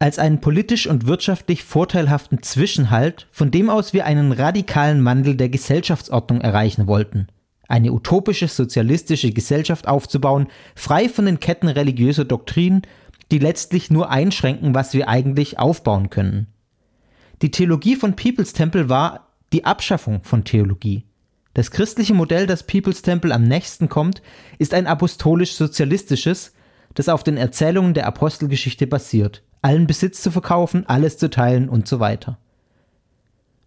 [0.00, 5.50] als einen politisch und wirtschaftlich vorteilhaften Zwischenhalt, von dem aus wir einen radikalen Wandel der
[5.50, 7.28] Gesellschaftsordnung erreichen wollten.
[7.68, 12.82] Eine utopische sozialistische Gesellschaft aufzubauen, frei von den Ketten religiöser Doktrinen,
[13.30, 16.46] die letztlich nur einschränken, was wir eigentlich aufbauen können.
[17.42, 21.04] Die Theologie von People's Temple war die Abschaffung von Theologie.
[21.52, 24.22] Das christliche Modell, das People's Temple am nächsten kommt,
[24.58, 26.54] ist ein apostolisch-sozialistisches,
[26.94, 31.86] das auf den Erzählungen der Apostelgeschichte basiert allen Besitz zu verkaufen, alles zu teilen und
[31.86, 32.38] so weiter.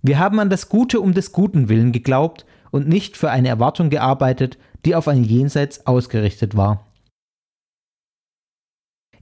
[0.02, 3.90] Wir haben an das Gute um des Guten willen geglaubt und nicht für eine Erwartung
[3.90, 6.88] gearbeitet, die auf ein Jenseits ausgerichtet war.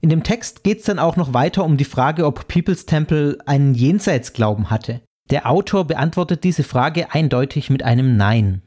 [0.00, 3.38] In dem Text geht es dann auch noch weiter um die Frage, ob People's Temple
[3.46, 5.00] einen Jenseitsglauben hatte.
[5.30, 8.62] Der Autor beantwortet diese Frage eindeutig mit einem Nein.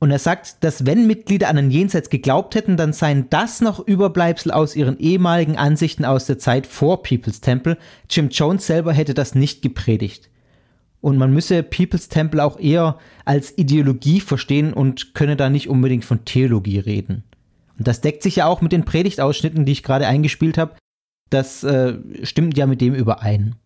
[0.00, 3.84] Und er sagt, dass wenn Mitglieder an ein Jenseits geglaubt hätten, dann seien das noch
[3.84, 7.76] Überbleibsel aus ihren ehemaligen Ansichten aus der Zeit vor People's Temple.
[8.08, 10.30] Jim Jones selber hätte das nicht gepredigt.
[11.00, 16.04] Und man müsse People's Temple auch eher als Ideologie verstehen und könne da nicht unbedingt
[16.04, 17.24] von Theologie reden.
[17.76, 20.74] Und das deckt sich ja auch mit den Predigtausschnitten, die ich gerade eingespielt habe.
[21.30, 23.56] Das äh, stimmt ja mit dem überein.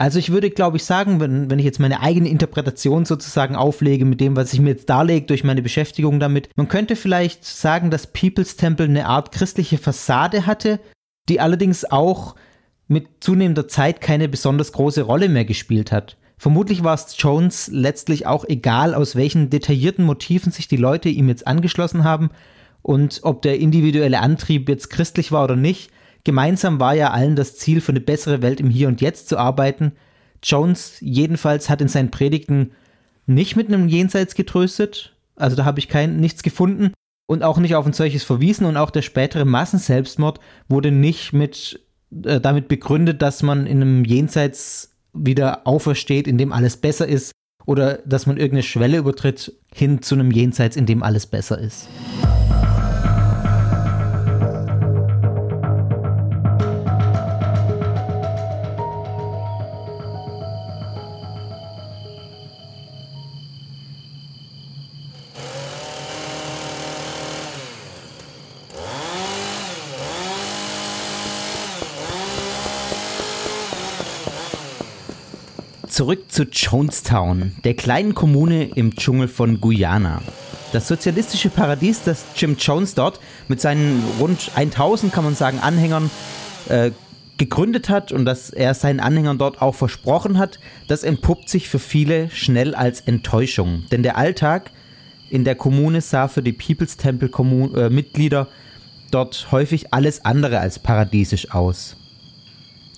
[0.00, 4.06] Also ich würde, glaube ich, sagen, wenn, wenn ich jetzt meine eigene Interpretation sozusagen auflege
[4.06, 7.90] mit dem, was ich mir jetzt darlege durch meine Beschäftigung damit, man könnte vielleicht sagen,
[7.90, 10.80] dass People's Temple eine Art christliche Fassade hatte,
[11.28, 12.34] die allerdings auch
[12.88, 16.16] mit zunehmender Zeit keine besonders große Rolle mehr gespielt hat.
[16.38, 21.28] Vermutlich war es Jones letztlich auch egal, aus welchen detaillierten Motiven sich die Leute ihm
[21.28, 22.30] jetzt angeschlossen haben
[22.80, 25.90] und ob der individuelle Antrieb jetzt christlich war oder nicht.
[26.24, 29.38] Gemeinsam war ja allen das Ziel, für eine bessere Welt im Hier und Jetzt zu
[29.38, 29.92] arbeiten.
[30.42, 32.72] Jones jedenfalls hat in seinen Predigten
[33.26, 36.92] nicht mit einem Jenseits getröstet, also da habe ich kein nichts gefunden
[37.26, 41.80] und auch nicht auf ein solches verwiesen und auch der spätere Massenselbstmord wurde nicht mit
[42.24, 47.32] äh, damit begründet, dass man in einem Jenseits wieder aufersteht, in dem alles besser ist
[47.66, 51.88] oder dass man irgendeine Schwelle übertritt hin zu einem Jenseits, in dem alles besser ist.
[76.00, 80.22] Zurück zu Jonestown, der kleinen Kommune im Dschungel von Guyana.
[80.72, 86.10] Das sozialistische Paradies, das Jim Jones dort mit seinen rund 1000, kann man sagen, Anhängern
[86.70, 86.92] äh,
[87.36, 90.58] gegründet hat und das er seinen Anhängern dort auch versprochen hat,
[90.88, 93.84] das entpuppt sich für viele schnell als Enttäuschung.
[93.92, 94.70] Denn der Alltag
[95.28, 97.28] in der Kommune sah für die People's Temple
[97.76, 98.48] äh, Mitglieder
[99.10, 101.96] dort häufig alles andere als paradiesisch aus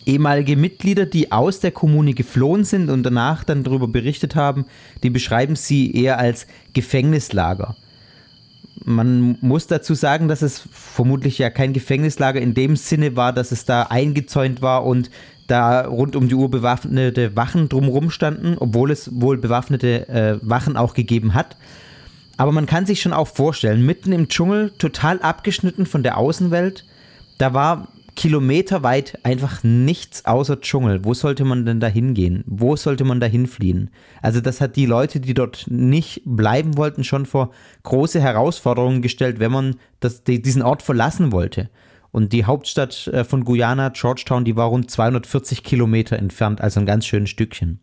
[0.07, 4.67] ehemalige Mitglieder, die aus der Kommune geflohen sind und danach dann darüber berichtet haben,
[5.03, 7.77] die beschreiben sie eher als Gefängnislager.
[8.85, 13.53] Man muss dazu sagen, dass es vermutlich ja kein Gefängnislager in dem Sinne war, dass
[13.53, 15.11] es da eingezäunt war und
[15.47, 20.77] da rund um die Uhr bewaffnete Wachen drumherum standen, obwohl es wohl bewaffnete äh, Wachen
[20.77, 21.57] auch gegeben hat.
[22.37, 26.85] Aber man kann sich schon auch vorstellen, mitten im Dschungel, total abgeschnitten von der Außenwelt,
[27.39, 31.05] da war kilometerweit einfach nichts außer Dschungel.
[31.05, 32.45] Wo sollte man denn da hingehen?
[32.47, 33.91] Wo sollte man da hinfliehen?
[34.21, 37.51] Also das hat die Leute, die dort nicht bleiben wollten, schon vor
[37.83, 41.71] große Herausforderungen gestellt, wenn man das, diesen Ort verlassen wollte.
[42.11, 46.87] Und die Hauptstadt äh, von Guyana, Georgetown, die war rund 240 Kilometer entfernt, also ein
[46.87, 47.81] ganz schönes Stückchen.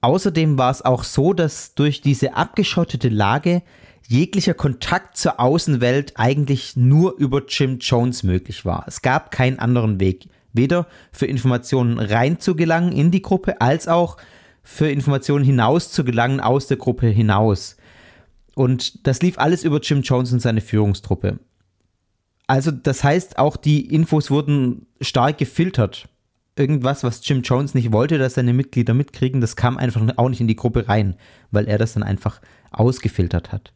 [0.00, 3.62] Außerdem war es auch so, dass durch diese abgeschottete Lage
[4.08, 8.84] jeglicher Kontakt zur Außenwelt eigentlich nur über Jim Jones möglich war.
[8.86, 13.88] Es gab keinen anderen Weg, weder für Informationen rein zu gelangen in die Gruppe, als
[13.88, 14.16] auch
[14.62, 17.76] für Informationen hinaus zu gelangen aus der Gruppe hinaus.
[18.54, 21.38] Und das lief alles über Jim Jones und seine Führungstruppe.
[22.46, 26.08] Also das heißt, auch die Infos wurden stark gefiltert.
[26.56, 30.40] Irgendwas, was Jim Jones nicht wollte, dass seine Mitglieder mitkriegen, das kam einfach auch nicht
[30.40, 31.16] in die Gruppe rein,
[31.50, 32.40] weil er das dann einfach
[32.70, 33.72] ausgefiltert hat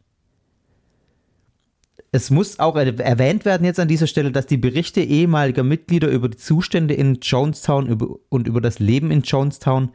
[2.11, 6.27] es muss auch erwähnt werden jetzt an dieser Stelle, dass die Berichte ehemaliger Mitglieder über
[6.29, 9.91] die Zustände in Jonestown und über das Leben in Jonestown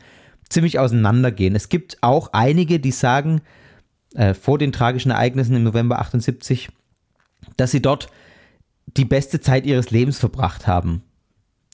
[0.48, 1.56] ziemlich auseinandergehen.
[1.56, 3.40] Es gibt auch einige, die sagen,
[4.14, 6.68] äh, vor den tragischen Ereignissen im November 78,
[7.56, 8.08] dass sie dort
[8.86, 11.02] die beste Zeit ihres Lebens verbracht haben.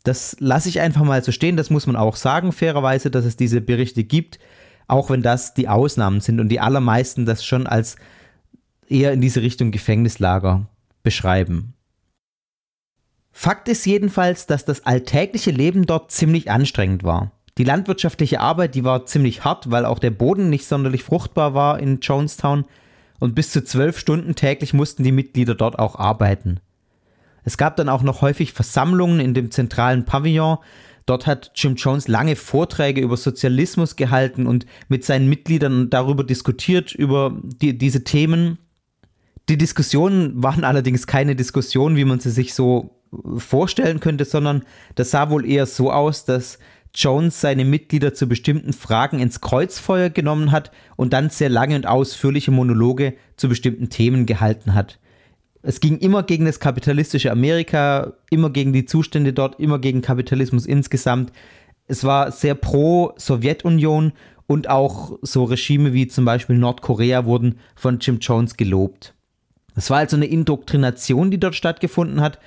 [0.05, 3.37] Das lasse ich einfach mal so stehen, das muss man auch sagen, fairerweise, dass es
[3.37, 4.39] diese Berichte gibt,
[4.87, 7.97] auch wenn das die Ausnahmen sind und die allermeisten das schon als
[8.91, 10.67] eher in diese Richtung Gefängnislager
[11.03, 11.75] beschreiben.
[13.33, 17.33] Fakt ist jedenfalls, dass das alltägliche Leben dort ziemlich anstrengend war.
[17.59, 21.79] Die landwirtschaftliche Arbeit, die war ziemlich hart, weil auch der Boden nicht sonderlich fruchtbar war
[21.79, 22.65] in Jonestown
[23.19, 26.61] und bis zu zwölf Stunden täglich mussten die Mitglieder dort auch arbeiten.
[27.45, 30.59] Es gab dann auch noch häufig Versammlungen in dem zentralen Pavillon.
[31.07, 36.93] Dort hat Jim Jones lange Vorträge über Sozialismus gehalten und mit seinen Mitgliedern darüber diskutiert,
[36.93, 38.59] über die, diese Themen.
[39.51, 43.03] Die Diskussionen waren allerdings keine Diskussionen, wie man sie sich so
[43.37, 44.63] vorstellen könnte, sondern
[44.95, 46.61] das sah wohl eher so aus, dass
[46.95, 51.89] Jones seine Mitglieder zu bestimmten Fragen ins Kreuzfeuer genommen hat und dann sehr lange und
[51.89, 55.01] ausführliche Monologe zu bestimmten Themen gehalten hat.
[55.63, 60.65] Es ging immer gegen das kapitalistische Amerika, immer gegen die Zustände dort, immer gegen Kapitalismus
[60.65, 61.33] insgesamt.
[61.89, 64.13] Es war sehr pro Sowjetunion
[64.47, 69.13] und auch so Regime wie zum Beispiel Nordkorea wurden von Jim Jones gelobt.
[69.81, 72.39] Es war also eine Indoktrination, die dort stattgefunden hat,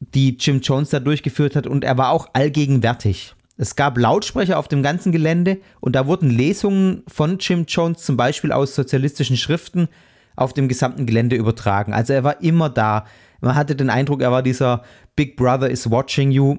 [0.00, 3.34] die Jim Jones da durchgeführt hat und er war auch allgegenwärtig.
[3.56, 8.18] Es gab Lautsprecher auf dem ganzen Gelände und da wurden Lesungen von Jim Jones zum
[8.18, 9.88] Beispiel aus sozialistischen Schriften
[10.36, 11.94] auf dem gesamten Gelände übertragen.
[11.94, 13.06] Also er war immer da.
[13.40, 14.82] Man hatte den Eindruck, er war dieser
[15.16, 16.58] Big Brother is watching you.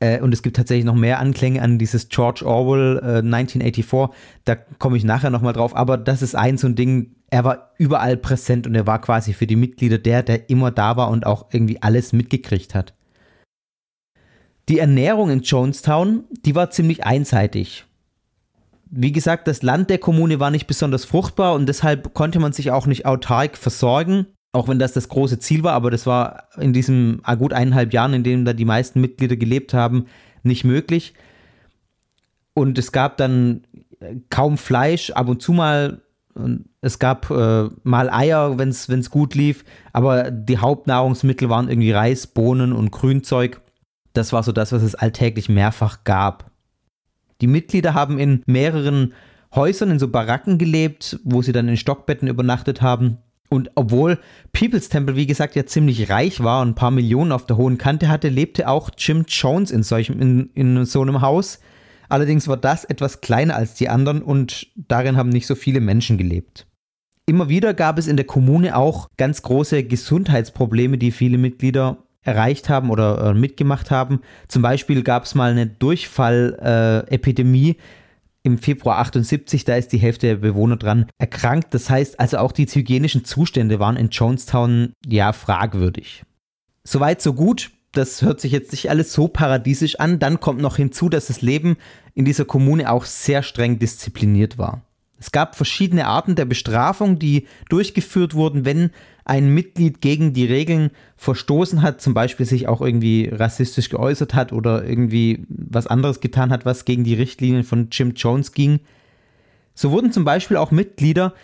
[0.00, 4.08] Äh, und es gibt tatsächlich noch mehr Anklänge an dieses George Orwell äh, 1984.
[4.44, 5.76] Da komme ich nachher nochmal drauf.
[5.76, 9.32] Aber das ist ein so ein Ding, er war überall präsent und er war quasi
[9.32, 12.94] für die Mitglieder der, der immer da war und auch irgendwie alles mitgekriegt hat.
[14.68, 17.84] Die Ernährung in Jonestown, die war ziemlich einseitig.
[18.90, 22.72] Wie gesagt, das Land der Kommune war nicht besonders fruchtbar und deshalb konnte man sich
[22.72, 24.26] auch nicht autark versorgen.
[24.52, 27.92] Auch wenn das das große Ziel war, aber das war in diesen ah, gut eineinhalb
[27.92, 30.06] Jahren, in denen da die meisten Mitglieder gelebt haben,
[30.42, 31.14] nicht möglich.
[32.52, 33.62] Und es gab dann
[34.28, 36.02] kaum Fleisch, ab und zu mal.
[36.80, 42.26] Es gab äh, mal Eier, wenn es gut lief, aber die Hauptnahrungsmittel waren irgendwie Reis,
[42.26, 43.60] Bohnen und Grünzeug.
[44.12, 46.50] Das war so das, was es alltäglich mehrfach gab.
[47.40, 49.14] Die Mitglieder haben in mehreren
[49.54, 53.18] Häusern, in so Baracken gelebt, wo sie dann in Stockbetten übernachtet haben.
[53.48, 54.18] Und obwohl
[54.52, 57.78] People's Temple, wie gesagt, ja ziemlich reich war und ein paar Millionen auf der hohen
[57.78, 61.58] Kante hatte, lebte auch Jim Jones in, solchem, in, in so einem Haus.
[62.10, 66.18] Allerdings war das etwas kleiner als die anderen und darin haben nicht so viele Menschen
[66.18, 66.66] gelebt.
[67.26, 72.68] Immer wieder gab es in der Kommune auch ganz große Gesundheitsprobleme, die viele Mitglieder erreicht
[72.68, 74.20] haben oder äh, mitgemacht haben.
[74.48, 77.76] Zum Beispiel gab es mal eine Durchfallepidemie, äh,
[78.42, 81.74] im Februar 78, da ist die Hälfte der Bewohner dran erkrankt.
[81.74, 86.24] Das heißt also auch die hygienischen Zustände waren in Jonestown ja fragwürdig.
[86.84, 87.70] Soweit, so gut.
[87.92, 90.18] Das hört sich jetzt nicht alles so paradiesisch an.
[90.18, 91.76] Dann kommt noch hinzu, dass das Leben
[92.14, 94.82] in dieser Kommune auch sehr streng diszipliniert war.
[95.18, 98.90] Es gab verschiedene Arten der Bestrafung, die durchgeführt wurden, wenn
[99.24, 104.52] ein Mitglied gegen die Regeln verstoßen hat, zum Beispiel sich auch irgendwie rassistisch geäußert hat
[104.52, 108.80] oder irgendwie was anderes getan hat, was gegen die Richtlinien von Jim Jones ging.
[109.74, 111.34] So wurden zum Beispiel auch Mitglieder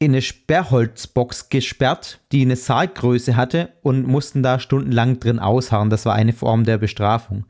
[0.00, 5.90] in eine Sperrholzbox gesperrt, die eine Sarggröße hatte und mussten da stundenlang drin ausharren.
[5.90, 7.44] Das war eine Form der Bestrafung.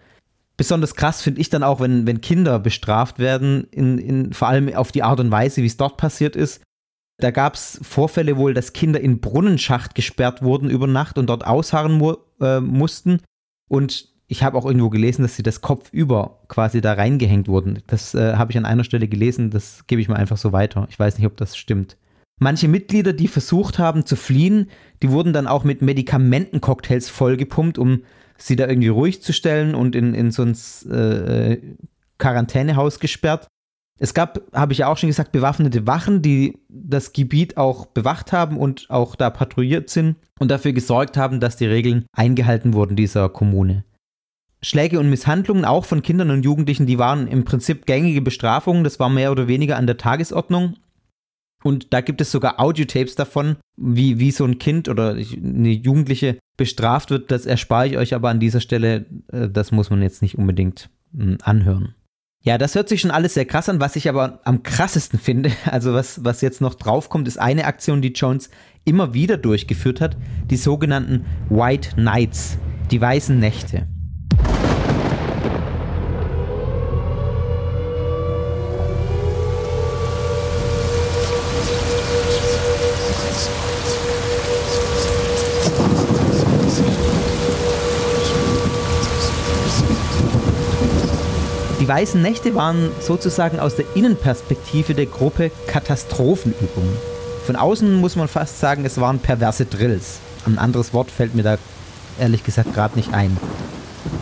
[0.56, 4.74] Besonders krass finde ich dann auch, wenn, wenn Kinder bestraft werden, in, in, vor allem
[4.74, 6.60] auf die Art und Weise, wie es dort passiert ist.
[7.18, 11.46] Da gab es Vorfälle wohl, dass Kinder in Brunnenschacht gesperrt wurden über Nacht und dort
[11.46, 13.20] ausharren mu äh, mussten.
[13.68, 17.82] Und ich habe auch irgendwo gelesen, dass sie das Kopf über quasi da reingehängt wurden.
[17.86, 20.88] Das äh, habe ich an einer Stelle gelesen, das gebe ich mal einfach so weiter.
[20.90, 21.96] Ich weiß nicht, ob das stimmt.
[22.42, 24.70] Manche Mitglieder, die versucht haben zu fliehen,
[25.02, 28.02] die wurden dann auch mit Medikamentencocktails vollgepumpt, um
[28.38, 30.56] sie da irgendwie ruhig zu stellen und in, in so ein
[30.90, 31.58] äh,
[32.16, 33.46] Quarantänehaus gesperrt.
[33.98, 38.32] Es gab, habe ich ja auch schon gesagt, bewaffnete Wachen, die das Gebiet auch bewacht
[38.32, 42.96] haben und auch da patrouilliert sind und dafür gesorgt haben, dass die Regeln eingehalten wurden
[42.96, 43.84] dieser Kommune.
[44.62, 48.98] Schläge und Misshandlungen auch von Kindern und Jugendlichen, die waren im Prinzip gängige Bestrafungen, das
[48.98, 50.76] war mehr oder weniger an der Tagesordnung.
[51.62, 56.38] Und da gibt es sogar Audiotapes davon, wie, wie so ein Kind oder eine Jugendliche
[56.56, 57.30] bestraft wird.
[57.30, 59.06] Das erspare ich euch aber an dieser Stelle.
[59.32, 61.94] Äh, das muss man jetzt nicht unbedingt hm, anhören.
[62.42, 63.80] Ja, das hört sich schon alles sehr krass an.
[63.80, 68.00] Was ich aber am krassesten finde, also was, was jetzt noch draufkommt, ist eine Aktion,
[68.00, 68.50] die Jones
[68.84, 70.16] immer wieder durchgeführt hat,
[70.50, 72.56] die sogenannten White Nights,
[72.90, 73.86] die weißen Nächte.
[91.88, 96.92] Weißen Nächte waren sozusagen aus der Innenperspektive der Gruppe Katastrophenübungen.
[97.46, 100.18] Von außen muss man fast sagen, es waren perverse Drills.
[100.46, 101.58] Ein anderes Wort fällt mir da
[102.18, 103.36] ehrlich gesagt gerade nicht ein.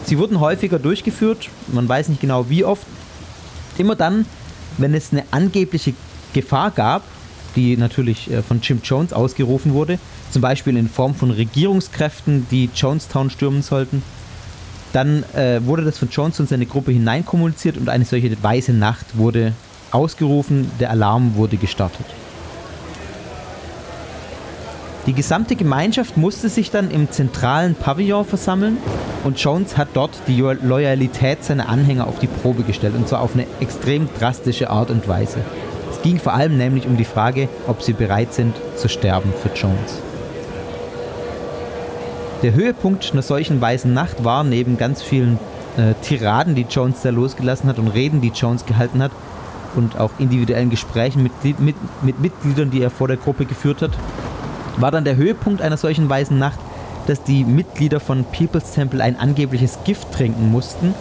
[0.05, 2.87] Sie wurden häufiger durchgeführt, man weiß nicht genau wie oft.
[3.77, 4.27] Immer dann,
[4.77, 5.95] wenn es eine angebliche
[6.33, 7.03] Gefahr gab,
[7.57, 9.99] die natürlich äh, von Jim Jones ausgerufen wurde,
[10.31, 14.03] zum Beispiel in Form von Regierungskräften, die Jonestown stürmen sollten,
[14.93, 19.19] dann äh, wurde das von Jones und seine Gruppe hineinkommuniziert und eine solche weiße Nacht
[19.19, 19.53] wurde
[19.91, 22.07] ausgerufen, der Alarm wurde gestartet.
[25.07, 28.77] Die gesamte Gemeinschaft musste sich dann im zentralen Pavillon versammeln
[29.25, 33.33] und Jones hat dort die Loyalität seiner Anhänger auf die Probe gestellt und zwar auf
[33.33, 35.39] eine extrem drastische Art und Weise.
[35.91, 39.49] Es ging vor allem nämlich um die Frage, ob sie bereit sind zu sterben für
[39.49, 40.03] Jones.
[42.43, 45.41] Der Höhepunkt einer solchen weißen Nacht war neben ganz vielen
[45.77, 49.11] äh, Tiraden, die Jones da losgelassen hat und Reden, die Jones gehalten hat
[49.75, 53.91] und auch individuellen Gesprächen mit, mit, mit Mitgliedern, die er vor der Gruppe geführt hat,
[54.77, 56.61] war dann der Höhepunkt einer solchen weißen Nacht,
[57.09, 60.95] dass die Mitglieder von People's Temple ein angebliches Gift trinken mussten,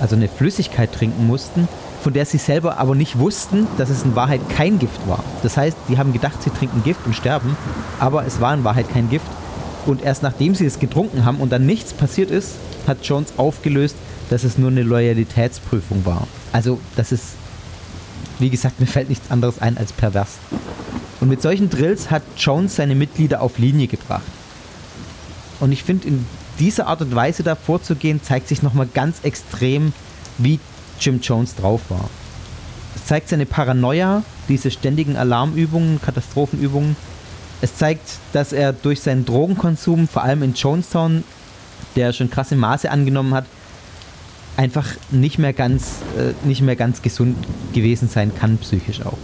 [0.00, 1.66] also eine Flüssigkeit trinken mussten,
[2.00, 5.24] von der sie selber aber nicht wussten, dass es in Wahrheit kein Gift war.
[5.42, 7.56] Das heißt, die haben gedacht, sie trinken Gift und sterben,
[7.98, 9.26] aber es war in Wahrheit kein Gift
[9.90, 12.52] und erst nachdem sie es getrunken haben und dann nichts passiert ist,
[12.86, 13.96] hat Jones aufgelöst,
[14.30, 16.28] dass es nur eine Loyalitätsprüfung war.
[16.52, 17.24] Also, das ist,
[18.38, 20.38] wie gesagt, mir fällt nichts anderes ein als pervers.
[21.20, 24.22] Und mit solchen Drills hat Jones seine Mitglieder auf Linie gebracht.
[25.58, 26.24] Und ich finde, in
[26.60, 29.92] dieser Art und Weise da vorzugehen, zeigt sich nochmal ganz extrem,
[30.38, 30.60] wie
[31.00, 32.08] Jim Jones drauf war.
[32.94, 36.96] Es zeigt seine Paranoia, diese ständigen Alarmübungen, Katastrophenübungen,
[37.62, 41.24] Es zeigt, dass er durch seinen Drogenkonsum, vor allem in Jonestown,
[41.96, 43.44] der schon krasse Maße angenommen hat,
[44.56, 47.36] einfach nicht mehr ganz, äh, nicht mehr ganz gesund
[47.72, 49.18] gewesen sein kann, psychisch auch.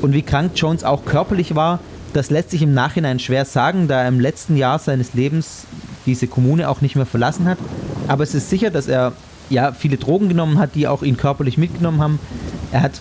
[0.00, 1.78] Und wie krank Jones auch körperlich war,
[2.12, 5.64] das lässt sich im Nachhinein schwer sagen, da er im letzten Jahr seines Lebens
[6.04, 7.58] diese Kommune auch nicht mehr verlassen hat.
[8.08, 9.12] Aber es ist sicher, dass er
[9.48, 12.18] ja viele Drogen genommen hat, die auch ihn körperlich mitgenommen haben.
[12.72, 13.00] Er hat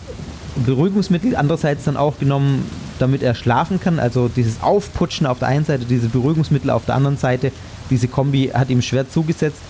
[0.66, 2.66] Beruhigungsmittel andererseits dann auch genommen,
[3.02, 4.00] damit er schlafen kann.
[4.00, 7.52] Also dieses Aufputschen auf der einen Seite, diese Beruhigungsmittel auf der anderen Seite.
[7.90, 9.62] Diese Kombi hat ihm schwer zugesetzt.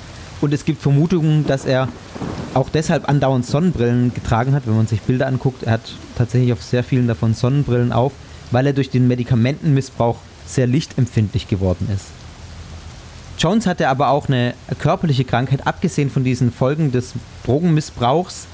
[0.42, 1.88] Und es gibt Vermutungen, dass er
[2.54, 4.64] auch deshalb andauernd Sonnenbrillen getragen hat.
[4.66, 8.12] Wenn man sich Bilder anguckt, er hat tatsächlich auf sehr vielen davon Sonnenbrillen auf,
[8.50, 10.18] weil er durch den Medikamentenmissbrauch
[10.48, 12.06] sehr lichtempfindlich geworden ist.
[13.38, 17.14] Jones hatte aber auch eine körperliche Krankheit, abgesehen von diesen Folgen des
[17.46, 18.46] Drogenmissbrauchs.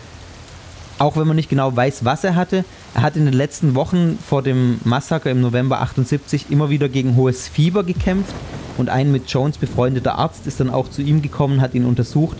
[1.00, 2.66] Auch wenn man nicht genau weiß, was er hatte.
[2.96, 7.16] Er hat in den letzten Wochen vor dem Massaker im November 78 immer wieder gegen
[7.16, 8.34] hohes Fieber gekämpft
[8.78, 12.38] und ein mit Jones befreundeter Arzt ist dann auch zu ihm gekommen, hat ihn untersucht,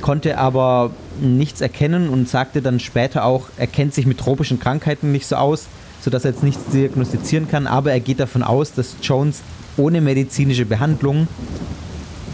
[0.00, 5.10] konnte aber nichts erkennen und sagte dann später auch, er kennt sich mit tropischen Krankheiten
[5.10, 5.66] nicht so aus,
[6.00, 9.42] sodass er jetzt nichts diagnostizieren kann, aber er geht davon aus, dass Jones
[9.76, 11.28] ohne medizinische Behandlung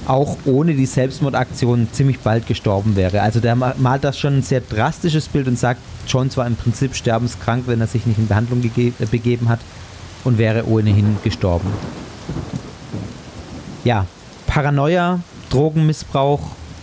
[0.07, 3.23] auch ohne die Selbstmordaktion ziemlich bald gestorben wäre.
[3.23, 6.95] Also der malt das schon ein sehr drastisches Bild und sagt, Jones war im Prinzip
[6.95, 9.61] sterbenskrank, wenn er sich nicht in Behandlung äh, begeben hat
[10.25, 11.69] und wäre ohnehin gestorben.
[13.85, 14.07] Ja,
[14.47, 16.41] Paranoia, Drogenmissbrauch,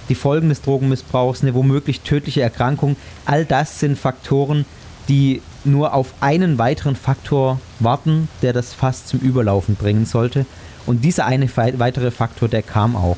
[0.09, 2.95] die Folgen des Drogenmissbrauchs, eine womöglich tödliche Erkrankung,
[3.25, 4.65] all das sind Faktoren,
[5.09, 10.45] die nur auf einen weiteren Faktor warten, der das Fass zum Überlaufen bringen sollte.
[10.85, 13.17] Und dieser eine weitere Faktor, der kam auch.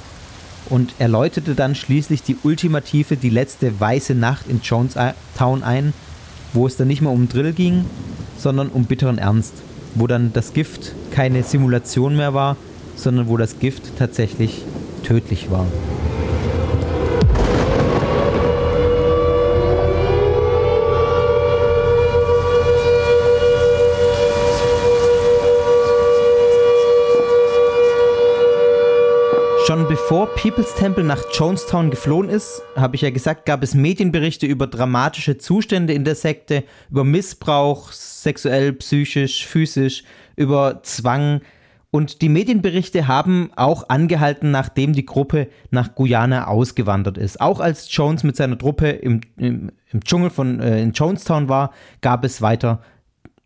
[0.70, 5.93] Und er läutete dann schließlich die ultimative, die letzte weiße Nacht in Jonestown ein,
[6.53, 7.86] wo es dann nicht mehr um Drill ging,
[8.38, 9.53] sondern um bitteren Ernst.
[9.93, 12.57] Wo dann das Gift keine Simulation mehr war,
[12.95, 14.63] sondern wo das Gift tatsächlich
[15.03, 15.68] tödlich war.
[29.66, 34.45] Schon bevor People's Temple nach Jonestown geflohen ist, habe ich ja gesagt, gab es Medienberichte
[34.45, 40.03] über dramatische Zustände in der Sekte, über Missbrauch, sexuell, psychisch, physisch,
[40.36, 41.41] über Zwang.
[41.89, 47.41] Und die Medienberichte haben auch angehalten, nachdem die Gruppe nach Guyana ausgewandert ist.
[47.41, 51.72] Auch als Jones mit seiner Truppe im, im, im Dschungel von äh, in Jonestown war,
[52.01, 52.84] gab es weiter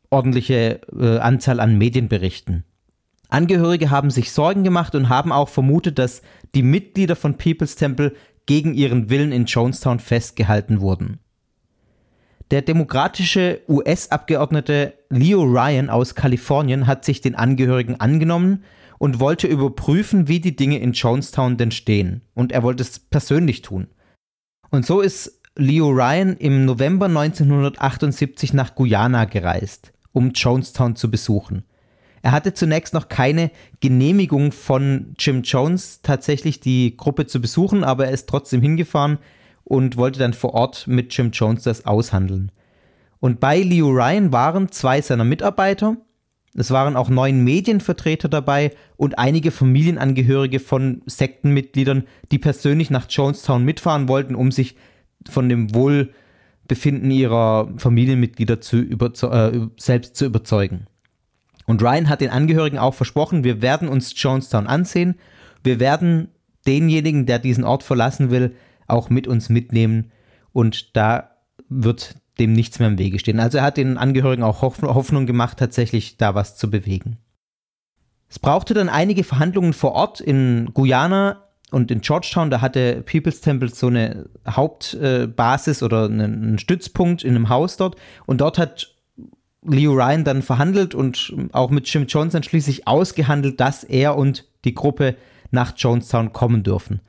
[0.09, 2.65] ordentliche äh, Anzahl an Medienberichten.
[3.30, 6.21] Angehörige haben sich Sorgen gemacht und haben auch vermutet, dass
[6.55, 8.13] die Mitglieder von People's Temple
[8.47, 11.19] gegen ihren Willen in Jonestown festgehalten wurden.
[12.49, 18.63] Der demokratische US-Abgeordnete Leo Ryan aus Kalifornien hat sich den Angehörigen angenommen
[18.97, 22.21] und wollte überprüfen, wie die Dinge in Jonestown denn stehen.
[22.34, 23.88] Und er wollte es persönlich tun.
[24.71, 31.65] Und so ist Leo Ryan im November 1978 nach Guyana gereist, um Jonestown zu besuchen.
[32.22, 38.05] Er hatte zunächst noch keine Genehmigung von Jim Jones, tatsächlich die Gruppe zu besuchen, aber
[38.05, 39.20] er ist trotzdem hingefahren
[39.63, 42.51] und wollte dann vor Ort mit Jim Jones das aushandeln.
[43.20, 45.97] Und bei Leo Ryan waren zwei seiner Mitarbeiter,
[46.55, 53.63] es waren auch neun Medienvertreter dabei und einige Familienangehörige von Sektenmitgliedern, die persönlich nach Jonestown
[53.63, 54.76] mitfahren wollten, um sich
[55.30, 60.88] von dem Wohlbefinden ihrer Familienmitglieder zu äh, selbst zu überzeugen.
[61.70, 65.20] Und Ryan hat den Angehörigen auch versprochen, wir werden uns Jonestown ansehen.
[65.63, 66.30] Wir werden
[66.65, 68.55] denjenigen, der diesen Ort verlassen will,
[68.88, 70.11] auch mit uns mitnehmen.
[70.51, 71.30] Und da
[71.70, 73.39] wird dem nichts mehr im Wege stehen.
[73.39, 77.20] Also er hat den Angehörigen auch Hoffnung gemacht, tatsächlich da was zu bewegen.
[78.30, 82.49] Es brauchte dann einige Verhandlungen vor Ort in Guyana und in Georgetown.
[82.49, 87.95] Da hatte People's Temple so eine Hauptbasis oder einen Stützpunkt in einem Haus dort.
[88.26, 88.95] Und dort hat
[89.62, 94.74] Leo Ryan dann verhandelt und auch mit Jim Johnson schließlich ausgehandelt, dass er und die
[94.74, 95.16] Gruppe
[95.51, 97.01] nach Jonestown kommen dürfen.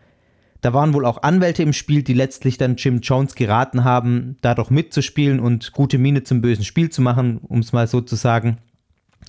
[0.60, 4.54] Da waren wohl auch Anwälte im Spiel, die letztlich dann Jim Jones geraten haben, da
[4.54, 8.16] doch mitzuspielen und gute Miene zum bösen Spiel zu machen, um es mal so zu
[8.16, 8.58] sagen,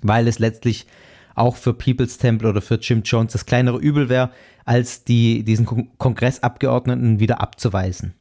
[0.02, 0.88] weil es letztlich
[1.36, 4.32] auch für People's Temple oder für Jim Jones das kleinere Übel wäre,
[4.66, 8.14] als die, diesen Kongressabgeordneten wieder abzuweisen.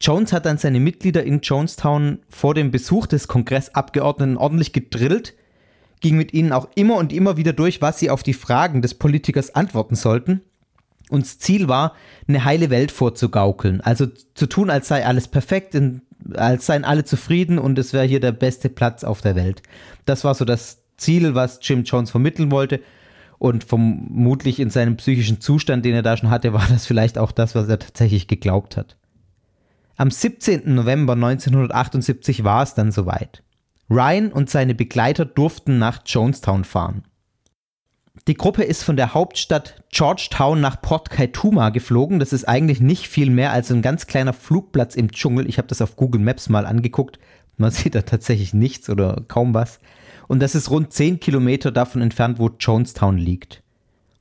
[0.00, 5.34] Jones hat dann seine Mitglieder in Jonestown vor dem Besuch des Kongressabgeordneten ordentlich gedrillt,
[6.00, 8.94] ging mit ihnen auch immer und immer wieder durch, was sie auf die Fragen des
[8.94, 10.42] Politikers antworten sollten.
[11.10, 11.94] Und das Ziel war,
[12.28, 15.76] eine heile Welt vorzugaukeln, also zu tun, als sei alles perfekt,
[16.34, 19.62] als seien alle zufrieden und es wäre hier der beste Platz auf der Welt.
[20.04, 22.80] Das war so das Ziel, was Jim Jones vermitteln wollte.
[23.38, 27.30] Und vermutlich in seinem psychischen Zustand, den er da schon hatte, war das vielleicht auch
[27.30, 28.97] das, was er tatsächlich geglaubt hat.
[30.00, 30.76] Am 17.
[30.76, 33.42] November 1978 war es dann soweit.
[33.90, 37.02] Ryan und seine Begleiter durften nach Jonestown fahren.
[38.28, 42.20] Die Gruppe ist von der Hauptstadt Georgetown nach Port Kaituma geflogen.
[42.20, 45.48] Das ist eigentlich nicht viel mehr als ein ganz kleiner Flugplatz im Dschungel.
[45.48, 47.18] Ich habe das auf Google Maps mal angeguckt.
[47.56, 49.80] Man sieht da tatsächlich nichts oder kaum was.
[50.28, 53.64] Und das ist rund 10 Kilometer davon entfernt, wo Jonestown liegt.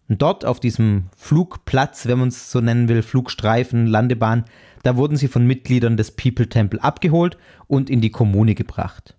[0.09, 4.45] Und dort auf diesem Flugplatz, wenn man es so nennen will, Flugstreifen, Landebahn,
[4.83, 7.37] da wurden sie von Mitgliedern des People Temple abgeholt
[7.67, 9.17] und in die Kommune gebracht.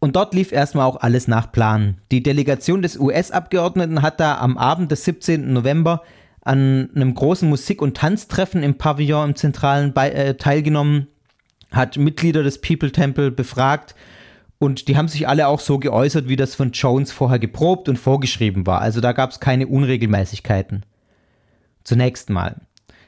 [0.00, 1.98] Und dort lief erstmal auch alles nach Plan.
[2.12, 5.52] Die Delegation des US-Abgeordneten hat da am Abend des 17.
[5.52, 6.02] November
[6.42, 11.08] an einem großen Musik- und Tanztreffen im Pavillon im Zentralen bei, äh, teilgenommen,
[11.72, 13.94] hat Mitglieder des People Temple befragt
[14.58, 17.96] und die haben sich alle auch so geäußert, wie das von Jones vorher geprobt und
[17.96, 18.80] vorgeschrieben war.
[18.80, 20.84] Also da gab es keine Unregelmäßigkeiten.
[21.84, 22.56] Zunächst mal.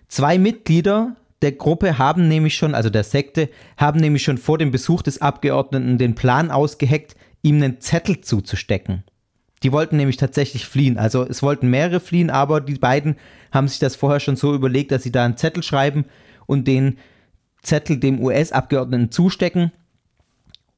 [0.09, 4.71] Zwei Mitglieder der Gruppe haben nämlich schon, also der Sekte, haben nämlich schon vor dem
[4.71, 9.05] Besuch des Abgeordneten den Plan ausgeheckt, ihm einen Zettel zuzustecken.
[9.63, 10.99] Die wollten nämlich tatsächlich fliehen.
[10.99, 13.17] Also es wollten mehrere fliehen, aber die beiden
[13.53, 16.05] haben sich das vorher schon so überlegt, dass sie da einen Zettel schreiben
[16.47, 16.99] und den
[17.63, 19.73] Zettel dem US-Abgeordneten zustecken,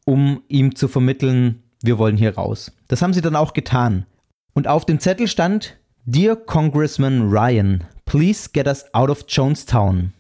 [0.05, 2.72] um ihm zu vermitteln, wir wollen hier raus.
[2.88, 4.07] Das haben sie dann auch getan.
[4.55, 10.12] Und auf dem Zettel stand, Dear Congressman Ryan, please get us out of Jonestown.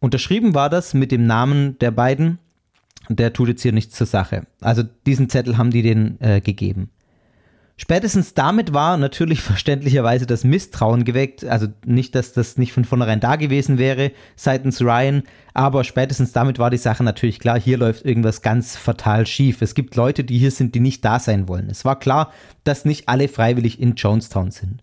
[0.00, 2.38] Unterschrieben war das mit dem Namen der beiden.
[3.08, 4.46] Der tut jetzt hier nichts zur Sache.
[4.60, 6.90] Also diesen Zettel haben die denen äh, gegeben.
[7.80, 11.44] Spätestens damit war natürlich verständlicherweise das Misstrauen geweckt.
[11.44, 15.22] Also nicht, dass das nicht von vornherein da gewesen wäre seitens Ryan,
[15.54, 19.62] aber spätestens damit war die Sache natürlich klar, hier läuft irgendwas ganz fatal schief.
[19.62, 21.70] Es gibt Leute, die hier sind, die nicht da sein wollen.
[21.70, 22.32] Es war klar,
[22.64, 24.82] dass nicht alle freiwillig in Jonestown sind.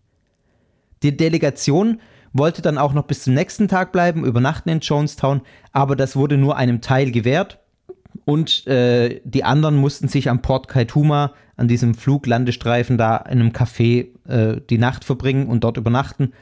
[1.04, 2.00] Die Delegation
[2.32, 5.42] wollte dann auch noch bis zum nächsten Tag bleiben, übernachten in Jonestown,
[5.74, 7.60] aber das wurde nur einem Teil gewährt
[8.24, 13.52] und äh, die anderen mussten sich am Port Kaituma, an diesem Fluglandestreifen da in einem
[13.52, 16.34] Café äh, die Nacht verbringen und dort übernachten.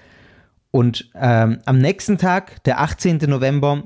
[0.71, 3.17] Und ähm, am nächsten Tag, der 18.
[3.27, 3.83] November,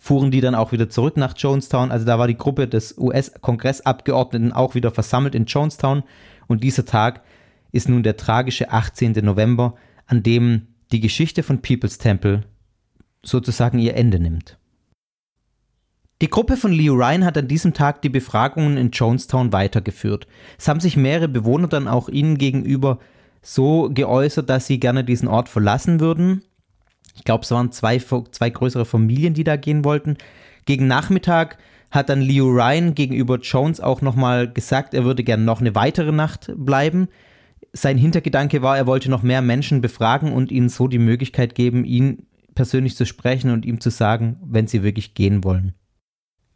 [0.00, 1.90] fuhren die dann auch wieder zurück nach Jonestown.
[1.90, 6.04] Also da war die Gruppe des US-Kongressabgeordneten auch wieder versammelt in Jonestown.
[6.46, 7.22] Und dieser Tag
[7.72, 9.12] ist nun der tragische 18.
[9.22, 9.74] November,
[10.06, 12.44] an dem die Geschichte von People's Temple
[13.22, 14.56] sozusagen ihr Ende nimmt.
[16.22, 20.26] Die Gruppe von Leo Ryan hat an diesem Tag die Befragungen in Jonestown weitergeführt.
[20.58, 22.98] Es haben sich mehrere Bewohner dann auch ihnen gegenüber
[23.42, 26.42] so geäußert, dass sie gerne diesen Ort verlassen würden.
[27.14, 30.16] Ich glaube, es waren zwei, zwei größere Familien, die da gehen wollten.
[30.64, 31.58] Gegen Nachmittag
[31.90, 36.12] hat dann Leo Ryan gegenüber Jones auch nochmal gesagt, er würde gerne noch eine weitere
[36.12, 37.08] Nacht bleiben
[37.76, 41.84] sein Hintergedanke war, er wollte noch mehr Menschen befragen und ihnen so die Möglichkeit geben,
[41.84, 45.74] ihn persönlich zu sprechen und ihm zu sagen, wenn sie wirklich gehen wollen.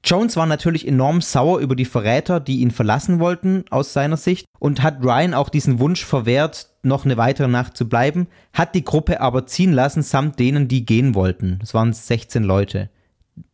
[0.02, 4.46] Jones war natürlich enorm sauer über die Verräter, die ihn verlassen wollten, aus seiner Sicht,
[4.58, 8.84] und hat Ryan auch diesen Wunsch verwehrt, noch eine weitere Nacht zu bleiben, hat die
[8.84, 11.58] Gruppe aber ziehen lassen, samt denen, die gehen wollten.
[11.60, 12.88] Das waren 16 Leute.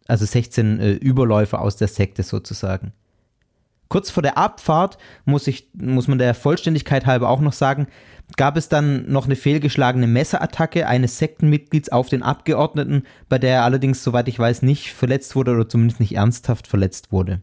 [0.06, 2.92] Also 16 äh, Überläufer aus der Sekte sozusagen.
[3.88, 7.86] Kurz vor der Abfahrt, muss, ich, muss man der Vollständigkeit halber auch noch sagen,
[8.36, 13.64] gab es dann noch eine fehlgeschlagene Messerattacke eines Sektenmitglieds auf den Abgeordneten, bei der er
[13.64, 17.40] allerdings, soweit ich weiß, nicht verletzt wurde oder zumindest nicht ernsthaft verletzt wurde.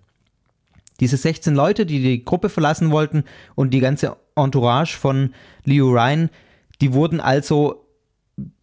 [0.99, 3.23] Diese 16 Leute, die die Gruppe verlassen wollten
[3.55, 6.29] und die ganze Entourage von Leo Ryan,
[6.81, 7.87] die wurden also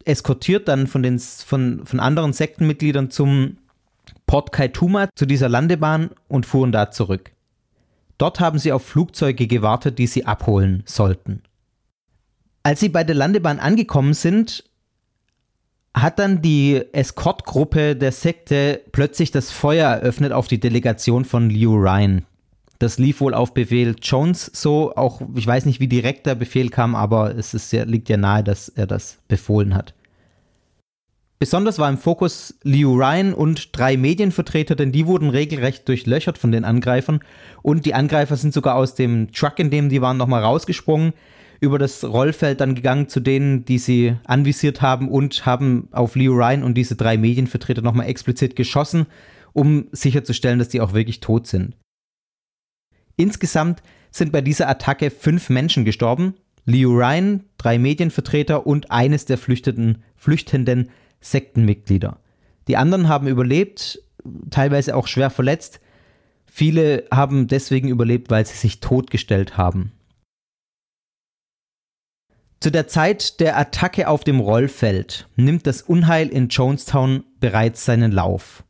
[0.05, 3.57] eskortiert dann von, den, von, von anderen Sektenmitgliedern zum
[4.25, 7.31] Port Kaituma, zu dieser Landebahn und fuhren da zurück.
[8.17, 11.41] Dort haben sie auf Flugzeuge gewartet, die sie abholen sollten.
[12.63, 14.63] Als sie bei der Landebahn angekommen sind,
[15.93, 21.75] hat dann die Eskortgruppe der Sekte plötzlich das Feuer eröffnet auf die Delegation von Liu
[21.75, 22.25] Ryan.
[22.79, 26.69] Das lief wohl auf Befehl Jones so, auch ich weiß nicht, wie direkt der Befehl
[26.69, 29.93] kam, aber es ist liegt ja nahe, dass er das befohlen hat.
[31.37, 36.51] Besonders war im Fokus Liu Ryan und drei Medienvertreter, denn die wurden regelrecht durchlöchert von
[36.51, 37.21] den Angreifern.
[37.63, 41.13] Und die Angreifer sind sogar aus dem Truck, in dem die waren, nochmal rausgesprungen,
[41.61, 46.33] über das Rollfeld dann gegangen zu denen, die sie anvisiert haben und haben auf Liu
[46.33, 49.05] Ryan und diese drei Medienvertreter nochmal explizit geschossen,
[49.53, 51.77] um sicherzustellen, dass die auch wirklich tot sind.
[53.15, 56.33] Insgesamt sind bei dieser Attacke fünf Menschen gestorben.
[56.65, 60.89] Liu Ryan, drei Medienvertreter und eines der Flüchtenden, Flüchtenden
[61.19, 62.19] Sektenmitglieder.
[62.67, 64.01] Die anderen haben überlebt,
[64.49, 65.79] teilweise auch schwer verletzt.
[66.47, 69.91] Viele haben deswegen überlebt, weil sie sich totgestellt haben.
[72.61, 78.11] Zu der Zeit der Attacke auf dem Rollfeld nimmt das Unheil in Jonestown bereits seinen
[78.11, 78.63] Lauf.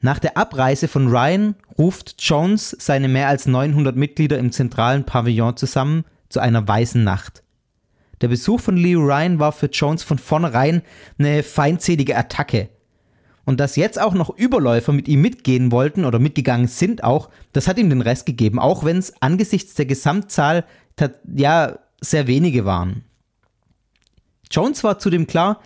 [0.00, 5.58] Nach der Abreise von Ryan ruft Jones seine mehr als 900 Mitglieder im zentralen Pavillon
[5.58, 7.42] zusammen zu einer weißen Nacht.
[8.22, 10.80] Der Besuch von Leo Ryan war für Jones von vornherein
[11.18, 12.70] eine feindselige Attacke.
[13.44, 17.68] Und dass jetzt auch noch Überläufer mit ihm mitgehen wollten oder mitgegangen sind auch, das
[17.68, 20.64] hat ihm den Rest gegeben, auch wenn es angesichts der Gesamtzahl
[21.36, 23.04] ja sehr wenige waren.
[24.50, 25.60] Jones war zudem klar,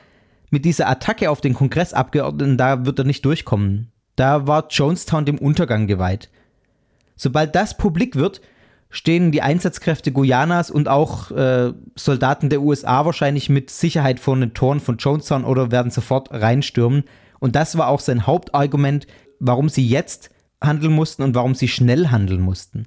[0.51, 3.91] mit dieser Attacke auf den Kongressabgeordneten, da wird er nicht durchkommen.
[4.15, 6.31] Da war Jonestown dem Untergang geweiht.
[7.17, 8.41] Sobald das publik wird,
[8.89, 14.55] stehen die Einsatzkräfte Guyanas und auch äh, Soldaten der USA wahrscheinlich mit Sicherheit vor den
[14.55, 17.05] Toren von Jonestown oder werden sofort reinstürmen.
[17.41, 19.07] Und das war auch sein Hauptargument,
[19.41, 20.31] warum sie jetzt
[20.63, 22.87] handeln mussten und warum sie schnell handeln mussten.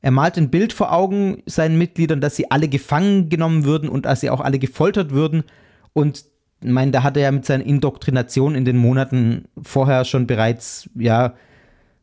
[0.00, 4.06] Er malt ein Bild vor Augen seinen Mitgliedern, dass sie alle gefangen genommen würden und
[4.06, 5.44] dass sie auch alle gefoltert würden.
[5.92, 6.24] Und
[6.62, 10.88] ich meine, da hat er ja mit seiner Indoktrination in den Monaten vorher schon bereits,
[10.94, 11.34] ja,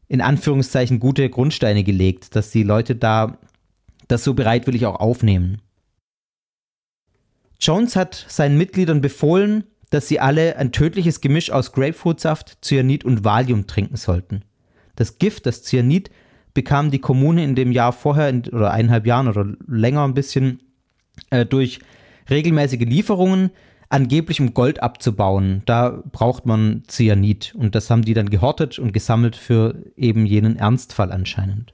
[0.08, 3.38] in Anführungszeichen gute Grundsteine gelegt, dass die Leute da
[4.08, 5.62] das so bereitwillig auch aufnehmen.
[7.60, 13.24] Jones hat seinen Mitgliedern befohlen, dass sie alle ein tödliches Gemisch aus Grapefruitsaft, Cyanid und
[13.24, 14.44] Valium trinken sollten.
[14.96, 16.12] Das Gift, das Cyanid,
[16.56, 20.64] bekam die Kommune in dem Jahr vorher oder eineinhalb Jahren oder länger ein bisschen
[21.30, 21.80] äh, durch
[22.30, 23.52] regelmäßige Lieferungen
[23.90, 27.54] angeblich um Gold abzubauen, da braucht man Cyanid.
[27.56, 31.74] Und das haben die dann gehortet und gesammelt für eben jenen Ernstfall anscheinend.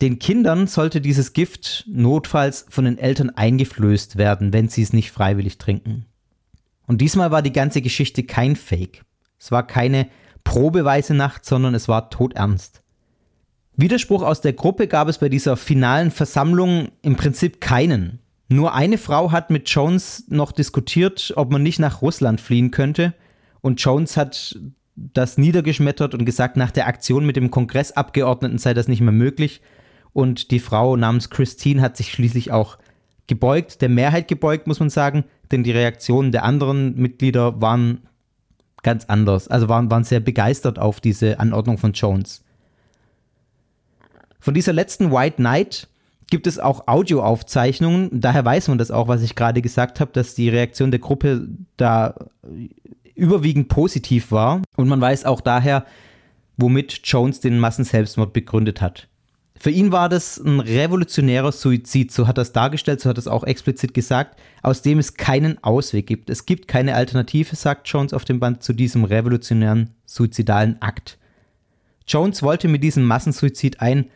[0.00, 5.10] Den Kindern sollte dieses Gift notfalls von den Eltern eingeflößt werden, wenn sie es nicht
[5.10, 6.06] freiwillig trinken.
[6.86, 9.04] Und diesmal war die ganze Geschichte kein Fake.
[9.38, 10.08] Es war keine
[10.44, 12.82] probeweise Nacht, sondern es war todernst.
[13.78, 18.18] Widerspruch aus der Gruppe gab es bei dieser finalen Versammlung im Prinzip keinen.
[18.48, 23.14] Nur eine Frau hat mit Jones noch diskutiert, ob man nicht nach Russland fliehen könnte.
[23.60, 24.58] Und Jones hat
[24.96, 29.60] das niedergeschmettert und gesagt, nach der Aktion mit dem Kongressabgeordneten sei das nicht mehr möglich.
[30.12, 32.78] Und die Frau namens Christine hat sich schließlich auch
[33.28, 35.22] gebeugt, der Mehrheit gebeugt, muss man sagen,
[35.52, 38.00] denn die Reaktionen der anderen Mitglieder waren
[38.82, 39.46] ganz anders.
[39.46, 42.42] Also waren, waren sehr begeistert auf diese Anordnung von Jones.
[44.40, 45.88] Von dieser letzten White Night
[46.30, 48.20] gibt es auch Audioaufzeichnungen.
[48.20, 51.48] Daher weiß man das auch, was ich gerade gesagt habe, dass die Reaktion der Gruppe
[51.76, 52.14] da
[53.14, 54.62] überwiegend positiv war.
[54.76, 55.84] Und man weiß auch daher,
[56.56, 59.08] womit Jones den Massenselbstmord begründet hat.
[59.60, 63.20] Für ihn war das ein revolutionärer Suizid, so hat er es dargestellt, so hat er
[63.20, 66.30] es auch explizit gesagt, aus dem es keinen Ausweg gibt.
[66.30, 71.18] Es gibt keine Alternative, sagt Jones auf dem Band, zu diesem revolutionären suizidalen Akt.
[72.06, 74.06] Jones wollte mit diesem Massensuizid ein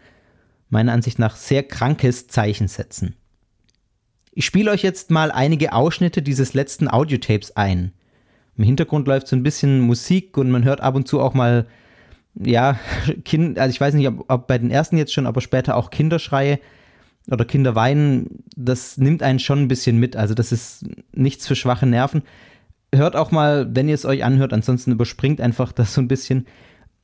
[0.72, 3.14] meiner Ansicht nach sehr krankes Zeichen setzen.
[4.32, 7.92] Ich spiele euch jetzt mal einige Ausschnitte dieses letzten Audiotapes ein.
[8.56, 11.66] Im Hintergrund läuft so ein bisschen Musik und man hört ab und zu auch mal,
[12.34, 12.78] ja,
[13.24, 15.90] kind, also ich weiß nicht, ob, ob bei den ersten jetzt schon, aber später auch
[15.90, 16.58] Kinderschreie
[17.30, 18.42] oder Kinderweinen.
[18.56, 20.16] Das nimmt einen schon ein bisschen mit.
[20.16, 22.22] Also das ist nichts für schwache Nerven.
[22.94, 26.46] Hört auch mal, wenn ihr es euch anhört, ansonsten überspringt einfach das so ein bisschen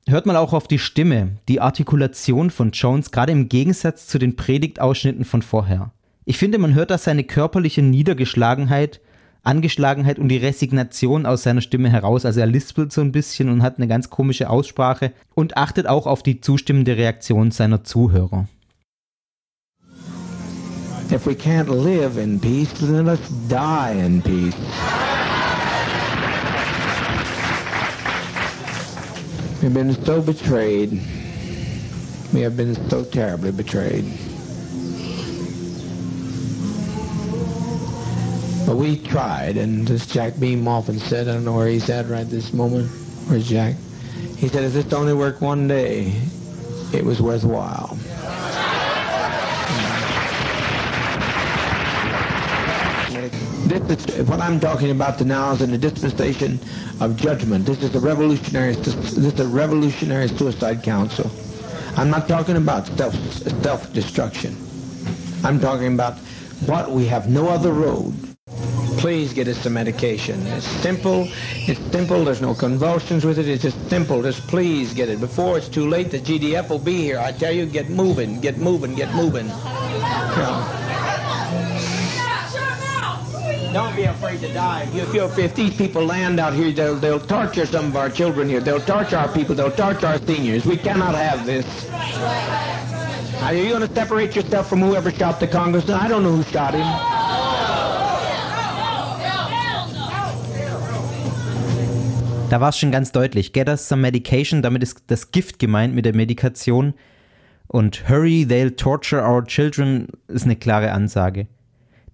[0.08, 4.36] hört man auch auf die Stimme, die Artikulation von Jones, gerade im Gegensatz zu den
[4.36, 5.92] Predigtausschnitten von vorher.
[6.24, 9.00] Ich finde, man hört da seine körperliche Niedergeschlagenheit,
[9.42, 12.24] Angeschlagenheit und die Resignation aus seiner Stimme heraus.
[12.24, 16.06] Also er lispelt so ein bisschen und hat eine ganz komische Aussprache und achtet auch
[16.06, 18.48] auf die zustimmende Reaktion seiner Zuhörer.
[21.10, 24.54] If we can't live in peace, then let's die in peace.
[29.60, 30.92] We've been so betrayed.
[32.32, 34.04] We have been so terribly betrayed.
[38.64, 42.06] But we tried, and as Jack Beam often said, I don't know where he's at
[42.06, 42.88] right this moment.
[43.26, 43.74] Where's Jack?
[44.36, 46.12] He said, if this only worked one day,
[46.92, 47.98] it was worthwhile.
[53.68, 56.58] This is what I'm talking about now is in the dispensation
[57.00, 57.66] of judgment.
[57.66, 58.74] This is a revolutionary.
[58.74, 61.30] This is a revolutionary suicide council.
[61.94, 63.14] I'm not talking about self
[63.62, 64.56] self destruction.
[65.44, 66.16] I'm talking about
[66.64, 68.14] what we have no other road.
[68.96, 70.46] Please get us some medication.
[70.46, 71.28] It's simple.
[71.68, 72.24] It's simple.
[72.24, 73.46] There's no convulsions with it.
[73.48, 74.22] It's just simple.
[74.22, 76.10] Just please get it before it's too late.
[76.10, 77.18] The GDF will be here.
[77.18, 79.46] I tell you, get moving, get moving, get moving.
[79.46, 80.87] Yeah.
[83.72, 84.88] Don't be afraid to die.
[84.94, 88.48] If, you, if these people land out here, they'll, they'll torture some of our children
[88.48, 88.60] here.
[88.60, 89.54] They'll torture our people.
[89.54, 90.64] They'll torture our seniors.
[90.64, 91.66] We cannot have this.
[93.42, 95.96] Are you going to separate yourself from whoever shot the congressman?
[95.96, 96.86] I don't know who shot him.
[102.48, 103.52] Da war es schon ganz deutlich.
[103.52, 106.94] Get us some medication, damit ist das Gift gemeint mit der Medikation.
[107.66, 111.46] Und Hurry, they'll torture our children ist eine klare Ansage.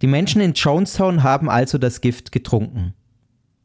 [0.05, 2.93] Die Menschen in Jonestown haben also das Gift getrunken.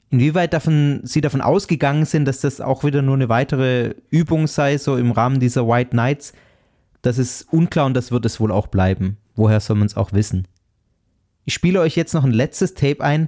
[0.10, 4.78] Inwieweit davon, sie davon ausgegangen sind, dass das auch wieder nur eine weitere Übung sei,
[4.78, 6.32] so im Rahmen dieser White Nights,
[7.02, 9.18] das ist unklar und das wird es wohl auch bleiben.
[9.36, 10.48] Woher soll man es auch wissen?
[11.44, 13.28] Ich spiele euch jetzt noch ein letztes Tape ein,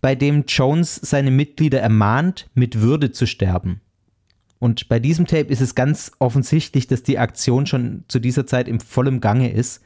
[0.00, 3.80] bei dem Jones seine Mitglieder ermahnt, mit Würde zu sterben.
[4.60, 8.68] Und bei diesem Tape ist es ganz offensichtlich, dass die Aktion schon zu dieser Zeit
[8.68, 9.82] im vollen Gange ist.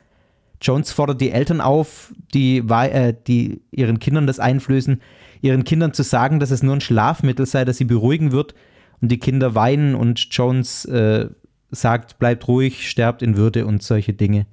[0.60, 5.00] Jones fordert die Eltern auf, die, äh, die ihren Kindern das einflößen,
[5.40, 8.54] ihren Kindern zu sagen, dass es nur ein Schlafmittel sei, das sie beruhigen wird.
[9.00, 11.28] Und die Kinder weinen und Jones äh,
[11.70, 14.46] sagt, bleibt ruhig, sterbt in Würde und solche Dinge.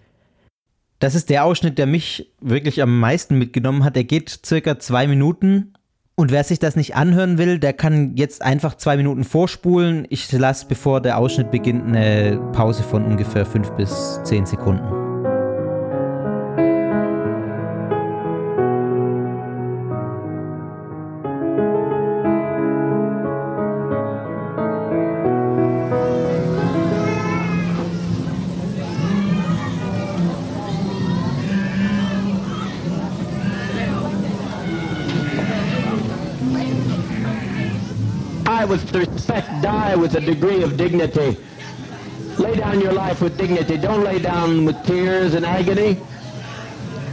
[0.99, 3.97] Das ist der Ausschnitt, der mich wirklich am meisten mitgenommen hat.
[3.97, 5.73] Er geht circa zwei Minuten
[6.15, 10.07] und wer sich das nicht anhören will, der kann jetzt einfach zwei Minuten vorspulen.
[10.09, 14.96] Ich lasse, bevor der Ausschnitt beginnt, eine Pause von ungefähr fünf bis zehn Sekunden.
[39.87, 41.37] Die with a degree of dignity.
[42.37, 43.77] Lay down your life with dignity.
[43.77, 45.97] Don't lay down with tears and agony.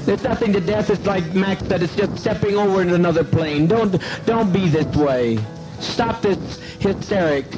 [0.06, 0.90] There's nothing to death.
[0.90, 1.82] It's like Max said.
[1.82, 3.68] It's just stepping over into another plane.
[3.68, 5.38] Don't don't be this way.
[5.78, 6.38] Stop this
[6.80, 7.56] hysterics.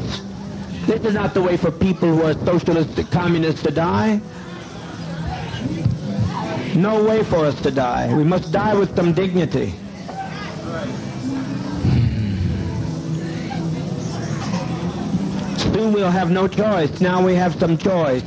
[0.87, 4.21] This is not the way for people who are socialist, communists to die.
[6.75, 8.15] No way for us to die.
[8.15, 9.73] We must die with some dignity.
[15.77, 17.03] Soon we'll have no choice.
[17.03, 18.23] Now we have some choice.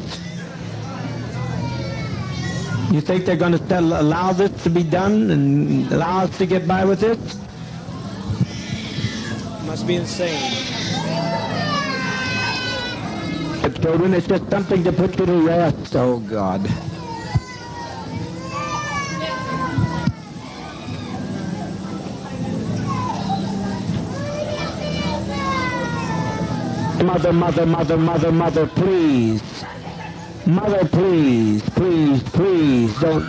[2.91, 6.67] You think they're going to allow this to be done and allow us to get
[6.67, 7.17] by with this?
[9.65, 10.53] Must be insane.
[13.81, 15.95] Children, it's just something to put you to rest.
[15.95, 16.69] Oh, God.
[27.03, 29.41] Mother, mother, mother, mother, mother, please.
[30.45, 33.25] Mother, please, please, please, don't,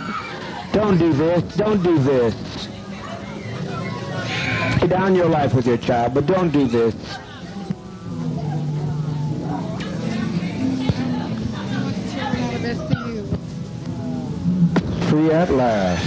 [0.73, 2.35] don't do this, don't do this.
[4.81, 6.95] Lay down your life with your child, but don't do this.
[15.09, 16.05] Free at last.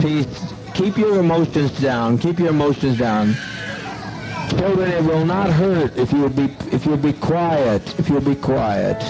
[0.00, 0.26] Please,
[0.74, 3.36] keep your emotions down, keep your emotions down.
[4.62, 7.82] Children, it will not hurt if you'll be if you'll be quiet.
[7.98, 9.02] If you'll be quiet.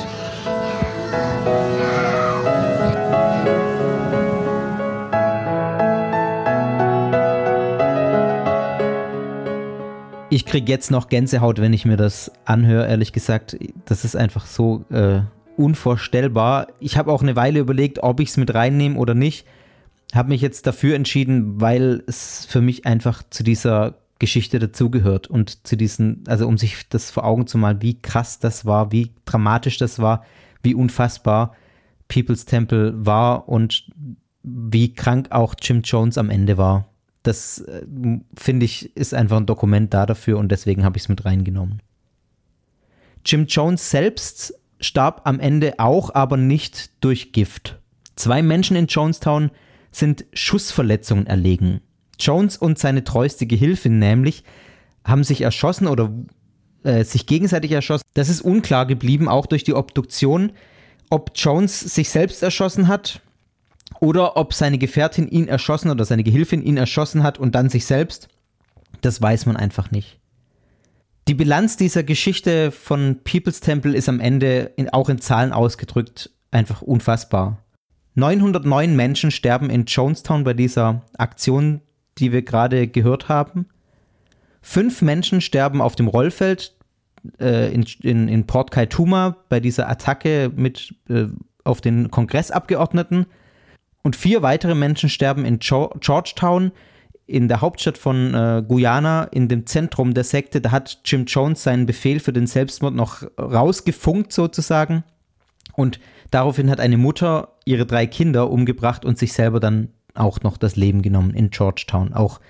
[10.30, 13.59] Ich kriege jetzt noch Gänsehaut, wenn ich mir das anhöre, ehrlich gesagt.
[13.84, 15.20] Das ist einfach so äh,
[15.59, 16.68] unvorstellbar.
[16.80, 19.46] Ich habe auch eine Weile überlegt, ob ich es mit reinnehme oder nicht.
[20.14, 25.66] Habe mich jetzt dafür entschieden, weil es für mich einfach zu dieser Geschichte dazugehört und
[25.66, 29.10] zu diesen, also um sich das vor Augen zu malen, wie krass das war, wie
[29.24, 30.24] dramatisch das war,
[30.62, 31.56] wie unfassbar
[32.06, 33.90] People's Temple war und
[34.44, 36.86] wie krank auch Jim Jones am Ende war.
[37.24, 37.84] Das äh,
[38.36, 41.82] finde ich ist einfach ein Dokument da dafür und deswegen habe ich es mit reingenommen.
[43.26, 47.80] Jim Jones selbst starb am Ende auch, aber nicht durch Gift.
[48.14, 49.50] Zwei Menschen in Jonestown
[49.90, 51.80] sind Schussverletzungen erlegen.
[52.18, 54.44] Jones und seine treueste Gehilfin nämlich
[55.04, 56.12] haben sich erschossen oder
[56.84, 58.04] äh, sich gegenseitig erschossen.
[58.14, 60.52] Das ist unklar geblieben, auch durch die Obduktion,
[61.10, 63.20] ob Jones sich selbst erschossen hat
[64.00, 67.86] oder ob seine Gefährtin ihn erschossen oder seine Gehilfin ihn erschossen hat und dann sich
[67.86, 68.28] selbst.
[69.00, 70.18] Das weiß man einfach nicht.
[71.28, 76.30] Die Bilanz dieser Geschichte von People's Temple ist am Ende in, auch in Zahlen ausgedrückt
[76.50, 77.58] einfach unfassbar.
[78.14, 81.80] 909 Menschen sterben in Jonestown bei dieser Aktion
[82.18, 83.66] die wir gerade gehört haben.
[84.60, 86.74] Fünf Menschen sterben auf dem Rollfeld
[87.40, 91.26] äh, in, in, in Port Kaituma bei dieser Attacke mit äh,
[91.64, 93.26] auf den Kongressabgeordneten.
[94.02, 96.72] Und vier weitere Menschen sterben in Georgetown,
[97.26, 100.60] in der Hauptstadt von äh, Guyana, in dem Zentrum der Sekte.
[100.60, 105.04] Da hat Jim Jones seinen Befehl für den Selbstmord noch rausgefunkt sozusagen.
[105.74, 106.00] Und
[106.30, 110.76] daraufhin hat eine Mutter ihre drei Kinder umgebracht und sich selber dann auch noch das
[110.76, 112.12] Leben genommen in Georgetown.
[112.12, 112.40] Auch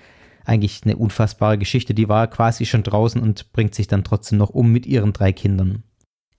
[0.45, 1.93] eigentlich eine unfassbare Geschichte.
[1.93, 5.31] Die war quasi schon draußen und bringt sich dann trotzdem noch um mit ihren drei
[5.31, 5.83] Kindern.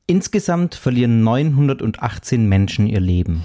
[0.06, 3.42] Insgesamt verlieren 918 Menschen ihr Leben.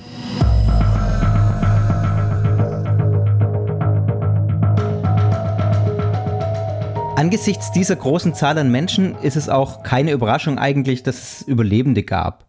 [7.15, 12.03] Angesichts dieser großen Zahl an Menschen ist es auch keine Überraschung eigentlich, dass es Überlebende
[12.03, 12.48] gab.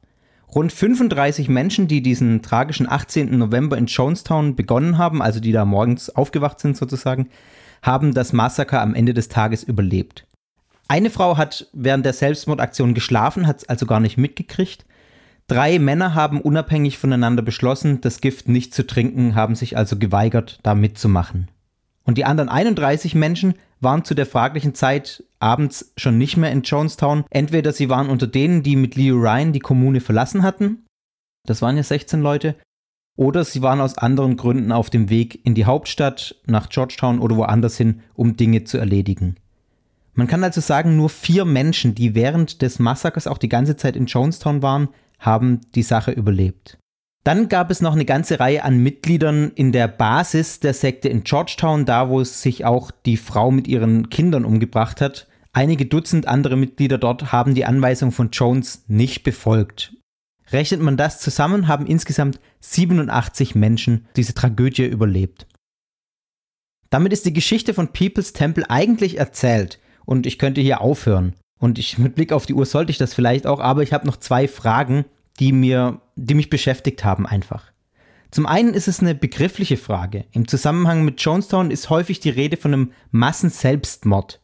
[0.55, 3.39] Rund 35 Menschen, die diesen tragischen 18.
[3.39, 7.29] November in Jonestown begonnen haben, also die da morgens aufgewacht sind sozusagen,
[7.83, 10.27] haben das Massaker am Ende des Tages überlebt.
[10.89, 14.85] Eine Frau hat während der Selbstmordaktion geschlafen, hat es also gar nicht mitgekriegt.
[15.47, 20.59] Drei Männer haben unabhängig voneinander beschlossen, das Gift nicht zu trinken, haben sich also geweigert,
[20.65, 21.49] da mitzumachen.
[22.03, 26.63] Und die anderen 31 Menschen waren zu der fraglichen Zeit abends schon nicht mehr in
[26.63, 27.25] Jonestown.
[27.31, 30.85] Entweder sie waren unter denen, die mit Leo Ryan die Kommune verlassen hatten,
[31.47, 32.57] das waren ja 16 Leute,
[33.17, 37.37] oder sie waren aus anderen Gründen auf dem Weg in die Hauptstadt, nach Georgetown oder
[37.37, 39.37] woanders hin, um Dinge zu erledigen.
[40.15, 43.97] Man kann also sagen, nur vier Menschen, die während des Massakers auch die ganze Zeit
[43.97, 44.89] in Jonestown waren,
[45.19, 46.79] haben die Sache überlebt.
[47.25, 51.23] Dann gab es noch eine ganze Reihe an Mitgliedern in der Basis der Sekte in
[51.23, 55.27] Georgetown, da wo sich auch die Frau mit ihren Kindern umgebracht hat.
[55.53, 59.95] Einige Dutzend andere Mitglieder dort haben die Anweisung von Jones nicht befolgt.
[60.53, 65.47] Rechnet man das zusammen, haben insgesamt 87 Menschen diese Tragödie überlebt.
[66.89, 71.35] Damit ist die Geschichte von People's Temple eigentlich erzählt und ich könnte hier aufhören.
[71.59, 74.07] Und ich, mit Blick auf die Uhr sollte ich das vielleicht auch, aber ich habe
[74.07, 75.05] noch zwei Fragen,
[75.39, 77.71] die mir, die mich beschäftigt haben einfach.
[78.31, 80.25] Zum einen ist es eine begriffliche Frage.
[80.33, 84.40] Im Zusammenhang mit Jonestown ist häufig die Rede von einem Massenselbstmord.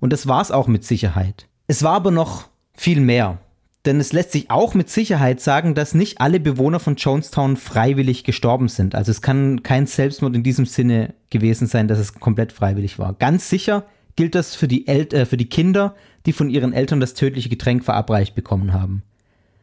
[0.00, 1.46] Und das war es auch mit Sicherheit.
[1.66, 3.38] Es war aber noch viel mehr.
[3.84, 8.24] Denn es lässt sich auch mit Sicherheit sagen, dass nicht alle Bewohner von Jonestown freiwillig
[8.24, 8.94] gestorben sind.
[8.94, 13.14] Also es kann kein Selbstmord in diesem Sinne gewesen sein, dass es komplett freiwillig war.
[13.14, 13.84] Ganz sicher
[14.16, 15.94] gilt das für die, El äh, für die Kinder,
[16.26, 19.02] die von ihren Eltern das tödliche Getränk verabreicht bekommen haben.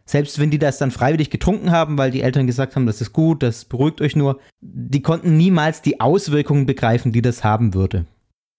[0.05, 3.11] Selbst wenn die das dann freiwillig getrunken haben, weil die Eltern gesagt haben, das ist
[3.11, 8.05] gut, das beruhigt euch nur, die konnten niemals die Auswirkungen begreifen, die das haben würde.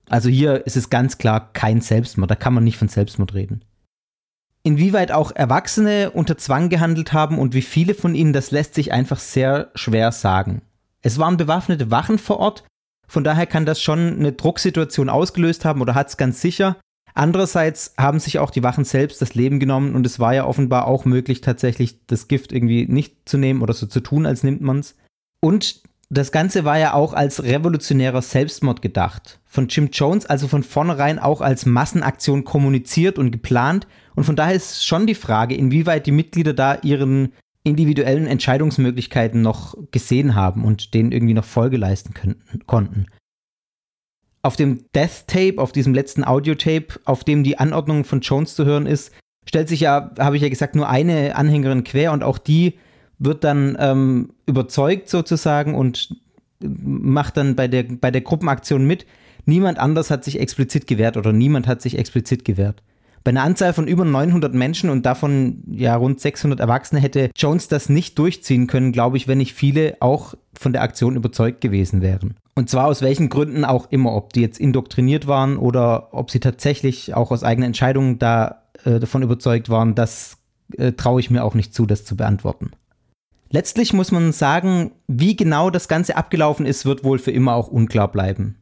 [0.08, 3.64] Also hier ist es ganz klar kein Selbstmord, da kann man nicht von Selbstmord reden.
[4.62, 8.92] Inwieweit auch Erwachsene unter Zwang gehandelt haben und wie viele von ihnen, das lässt sich
[8.92, 10.62] einfach sehr schwer sagen.
[11.02, 12.64] Es waren bewaffnete Wachen vor Ort,
[13.08, 16.76] von daher kann das schon eine Drucksituation ausgelöst haben oder hat es ganz sicher.
[17.14, 20.86] Andererseits haben sich auch die Wachen selbst das Leben genommen und es war ja offenbar
[20.86, 24.60] auch möglich, tatsächlich das Gift irgendwie nicht zu nehmen oder so zu tun, als nimmt
[24.60, 24.96] man es.
[25.40, 29.40] Und das Ganze war ja auch als revolutionärer Selbstmord gedacht.
[29.44, 33.88] Von Jim Jones also von vornherein auch als Massenaktion kommuniziert und geplant.
[34.14, 37.32] Und von daher ist schon die Frage, inwieweit die Mitglieder da ihren
[37.64, 43.06] individuellen Entscheidungsmöglichkeiten noch gesehen haben und denen irgendwie noch Folge leisten könnten, konnten.
[44.42, 48.64] Auf dem Death Tape, auf diesem letzten Audiotape, auf dem die Anordnung von Jones zu
[48.64, 49.10] hören ist,
[49.48, 52.78] stellt sich ja, habe ich ja gesagt, nur eine Anhängerin quer und auch die
[53.18, 56.16] wird dann ähm, überzeugt sozusagen und
[56.60, 59.06] macht dann bei der, bei der Gruppenaktion mit.
[59.44, 62.82] Niemand anders hat sich explizit gewehrt oder niemand hat sich explizit gewehrt.
[63.26, 67.66] Bei einer Anzahl von über 900 Menschen und davon ja rund 600 Erwachsene hätte Jones
[67.66, 72.02] das nicht durchziehen können, glaube ich, wenn nicht viele auch von der Aktion überzeugt gewesen
[72.02, 72.36] wären.
[72.54, 76.38] Und zwar aus welchen Gründen auch immer, ob die jetzt indoktriniert waren oder ob sie
[76.38, 80.38] tatsächlich auch aus eigenen Entscheidungen da äh, davon überzeugt waren, das
[80.76, 82.70] äh, traue ich mir auch nicht zu, das zu beantworten.
[83.48, 87.68] Letztlich muss man sagen, wie genau das Ganze abgelaufen ist, wird wohl für immer auch
[87.68, 88.56] unklar bleiben.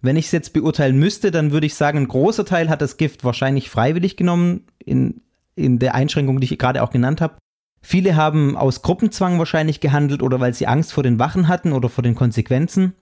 [0.00, 2.96] Wenn ich es jetzt beurteilen müsste, dann würde ich sagen, ein großer Teil hat das
[2.96, 5.20] Gift wahrscheinlich freiwillig genommen, in,
[5.54, 7.36] in der Einschränkung, die ich gerade auch genannt habe.
[7.82, 11.88] Viele haben aus Gruppenzwang wahrscheinlich gehandelt oder weil sie Angst vor den Wachen hatten oder
[11.88, 12.94] vor den Konsequenzen.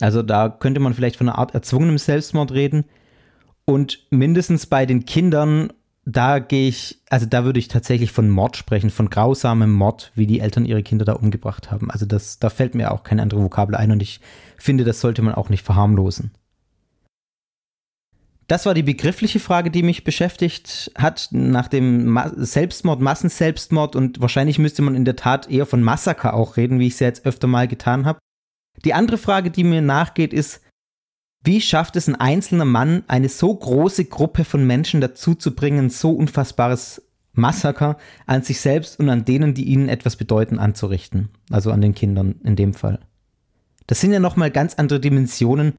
[0.00, 2.84] Also da könnte man vielleicht von einer Art erzwungenem Selbstmord reden.
[3.64, 5.72] Und mindestens bei den Kindern,
[6.04, 10.26] da gehe ich, also da würde ich tatsächlich von Mord sprechen, von grausamem Mord, wie
[10.26, 11.90] die Eltern ihre Kinder da umgebracht haben.
[11.90, 14.20] Also das, da fällt mir auch keine andere Vokabel ein und ich
[14.56, 16.32] finde, das sollte man auch nicht verharmlosen.
[18.48, 24.58] Das war die begriffliche Frage, die mich beschäftigt hat nach dem Selbstmord, Massenselbstmord und wahrscheinlich
[24.58, 27.24] müsste man in der Tat eher von Massaker auch reden, wie ich es ja jetzt
[27.24, 28.18] öfter mal getan habe.
[28.84, 30.61] Die andere Frage, die mir nachgeht, ist,
[31.44, 35.90] wie schafft es ein einzelner Mann, eine so große Gruppe von Menschen dazu zu bringen,
[35.90, 41.30] so unfassbares Massaker an sich selbst und an denen, die ihnen etwas bedeuten, anzurichten.
[41.50, 43.00] Also an den Kindern in dem Fall.
[43.86, 45.74] Das sind ja nochmal ganz andere Dimensionen,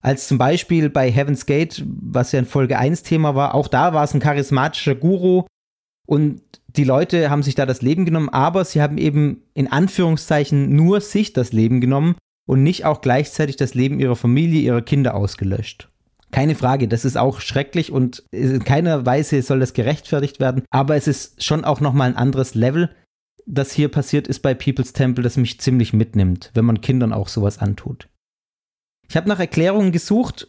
[0.00, 3.54] als zum Beispiel bei Heaven's Gate, was ja in Folge 1 Thema war.
[3.54, 5.44] Auch da war es ein charismatischer Guru
[6.06, 10.74] und die Leute haben sich da das Leben genommen, aber sie haben eben in Anführungszeichen
[10.74, 12.16] nur sich das Leben genommen
[12.46, 15.88] und nicht auch gleichzeitig das Leben ihrer Familie, ihrer Kinder ausgelöscht.
[16.30, 20.96] Keine Frage, das ist auch schrecklich und in keiner Weise soll das gerechtfertigt werden, aber
[20.96, 22.90] es ist schon auch nochmal ein anderes Level,
[23.46, 27.28] das hier passiert ist bei People's Temple, das mich ziemlich mitnimmt, wenn man Kindern auch
[27.28, 28.08] sowas antut.
[29.08, 30.48] Ich habe nach Erklärungen gesucht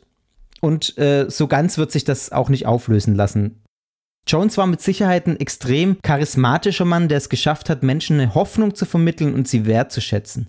[0.62, 3.62] und äh, so ganz wird sich das auch nicht auflösen lassen.
[4.28, 8.74] Jones war mit Sicherheit ein extrem charismatischer Mann, der es geschafft hat, Menschen eine Hoffnung
[8.74, 10.48] zu vermitteln und sie wertzuschätzen.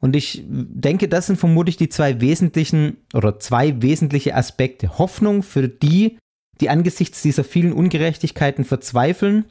[0.00, 4.98] Und ich denke, das sind vermutlich die zwei wesentlichen oder zwei wesentliche Aspekte.
[4.98, 6.18] Hoffnung für die,
[6.60, 9.46] die angesichts dieser vielen Ungerechtigkeiten verzweifeln,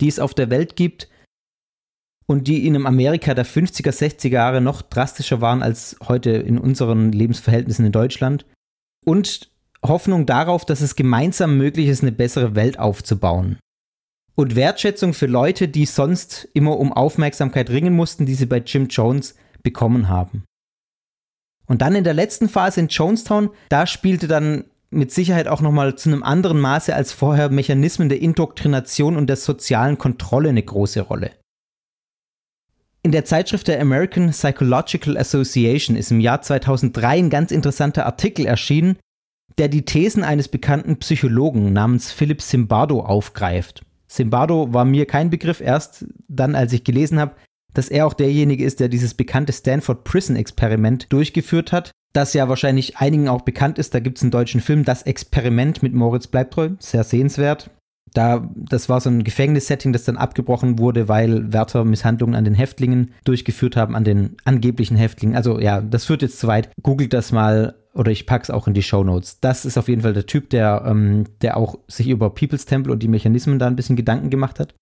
[0.00, 1.08] die es auf der Welt gibt
[2.26, 7.12] und die in Amerika der 50er, 60er Jahre noch drastischer waren als heute in unseren
[7.12, 8.44] Lebensverhältnissen in Deutschland.
[9.04, 9.50] Und
[9.82, 13.58] Hoffnung darauf, dass es gemeinsam möglich ist, eine bessere Welt aufzubauen.
[14.34, 18.88] Und Wertschätzung für Leute, die sonst immer um Aufmerksamkeit ringen mussten, die sie bei Jim
[18.88, 19.34] Jones
[19.66, 20.44] bekommen haben.
[21.66, 25.96] Und dann in der letzten Phase in Jonestown, da spielte dann mit Sicherheit auch nochmal
[25.96, 31.00] zu einem anderen Maße als vorher Mechanismen der Indoktrination und der sozialen Kontrolle eine große
[31.00, 31.32] Rolle.
[33.02, 38.46] In der Zeitschrift der American Psychological Association ist im Jahr 2003 ein ganz interessanter Artikel
[38.46, 38.96] erschienen,
[39.58, 43.84] der die Thesen eines bekannten Psychologen namens Philip Zimbardo aufgreift.
[44.06, 47.34] Zimbardo war mir kein Begriff, erst dann, als ich gelesen habe,
[47.76, 52.48] dass er auch derjenige ist, der dieses bekannte Stanford Prison Experiment durchgeführt hat, das ja
[52.48, 53.94] wahrscheinlich einigen auch bekannt ist.
[53.94, 57.70] Da gibt es einen deutschen Film, Das Experiment mit Moritz Bleibtreu, sehr sehenswert.
[58.14, 62.54] Da, das war so ein Gefängnissetting, das dann abgebrochen wurde, weil Wärter Misshandlungen an den
[62.54, 65.36] Häftlingen durchgeführt haben, an den angeblichen Häftlingen.
[65.36, 66.70] Also ja, das führt jetzt zu weit.
[66.82, 69.40] Googelt das mal oder ich pack's auch in die Show Notes.
[69.40, 72.92] Das ist auf jeden Fall der Typ, der, ähm, der auch sich über People's Temple
[72.92, 74.74] und die Mechanismen da ein bisschen Gedanken gemacht hat.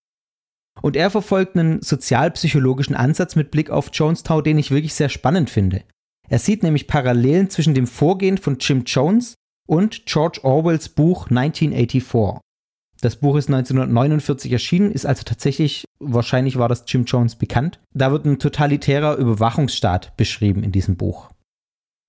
[0.82, 5.50] Und er verfolgt einen sozialpsychologischen Ansatz mit Blick auf Jonestown, den ich wirklich sehr spannend
[5.50, 5.82] finde.
[6.28, 9.34] Er sieht nämlich Parallelen zwischen dem Vorgehen von Jim Jones
[9.66, 12.40] und George Orwells Buch 1984.
[13.00, 17.78] Das Buch ist 1949 erschienen, ist also tatsächlich, wahrscheinlich war das Jim Jones bekannt.
[17.92, 21.28] Da wird ein totalitärer Überwachungsstaat beschrieben in diesem Buch.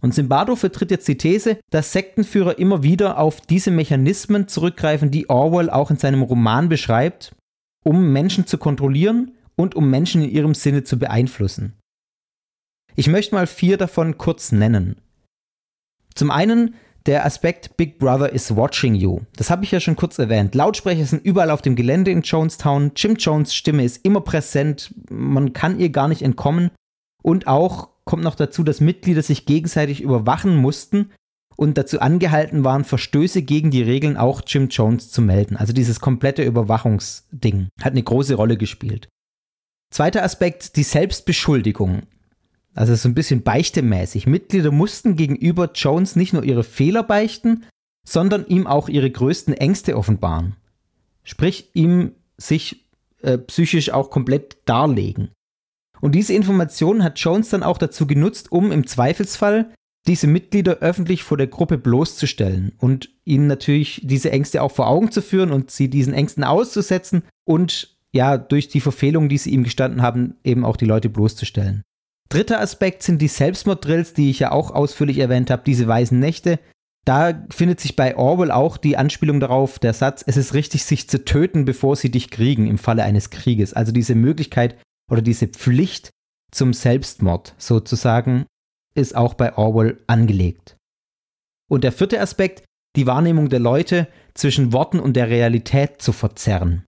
[0.02, 5.30] Und Zimbardo vertritt jetzt die These, dass Sektenführer immer wieder auf diese Mechanismen zurückgreifen, die
[5.30, 7.36] Orwell auch in seinem Roman beschreibt,
[7.86, 11.74] um Menschen zu kontrollieren und um Menschen in ihrem Sinne zu beeinflussen.
[12.96, 14.98] Ich möchte mal vier davon kurz nennen.
[16.16, 16.76] Zum einen
[17.06, 19.20] der Aspekt Big Brother is watching you.
[19.36, 20.56] Das habe ich ja schon kurz erwähnt.
[20.56, 22.94] Lautsprecher sind überall auf dem Gelände in Jonestown.
[22.96, 24.94] Jim Jones Stimme ist immer präsent.
[25.10, 26.72] Man kann ihr gar nicht entkommen.
[27.22, 31.12] Und auch kommt noch dazu, dass Mitglieder sich gegenseitig überwachen mussten
[31.56, 35.56] und dazu angehalten waren, Verstöße gegen die Regeln auch Jim Jones zu melden.
[35.56, 39.08] Also dieses komplette Überwachungsding hat eine große Rolle gespielt.
[39.92, 42.04] Zweiter Aspekt, die Selbstbeschuldigung.
[42.74, 44.28] Also so ein bisschen beichtemäßig.
[44.28, 47.64] Mitglieder mussten gegenüber Jones nicht nur ihre Fehler beichten,
[48.06, 50.58] sondern ihm auch ihre größten Ängste offenbaren.
[51.24, 52.90] Sprich, ihm sich
[53.22, 55.32] äh, psychisch auch komplett darlegen.
[56.02, 59.74] Und diese Information hat Jones dann auch dazu genutzt, um im Zweifelsfall
[60.08, 65.12] diese Mitglieder öffentlich vor der Gruppe bloßzustellen und ihnen natürlich diese Ängste auch vor Augen
[65.12, 69.64] zu führen und sie diesen Ängsten auszusetzen und ja, durch die Verfehlungen, die sie ihm
[69.64, 71.84] gestanden haben, eben auch die Leute bloßzustellen.
[72.30, 76.60] Dritter Aspekt sind die Selbstmorddrills, die ich ja auch ausführlich erwähnt habe, diese weißen Nächte.
[77.04, 81.10] Da findet sich bei Orwell auch die Anspielung darauf, der Satz, es ist richtig, sich
[81.10, 83.74] zu töten, bevor sie dich kriegen im Falle eines Krieges.
[83.74, 84.78] Also diese Möglichkeit
[85.12, 86.10] oder diese Pflicht
[86.52, 88.46] zum Selbstmord sozusagen
[88.96, 90.78] ist auch bei Orwell angelegt.
[91.70, 92.64] Und der vierte Aspekt,
[92.96, 96.86] die Wahrnehmung der Leute zwischen Worten und der Realität zu verzerren.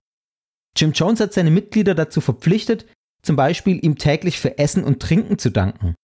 [0.76, 2.86] Jim Jones hat seine Mitglieder dazu verpflichtet,
[3.22, 5.94] zum Beispiel ihm täglich für Essen und Trinken zu danken.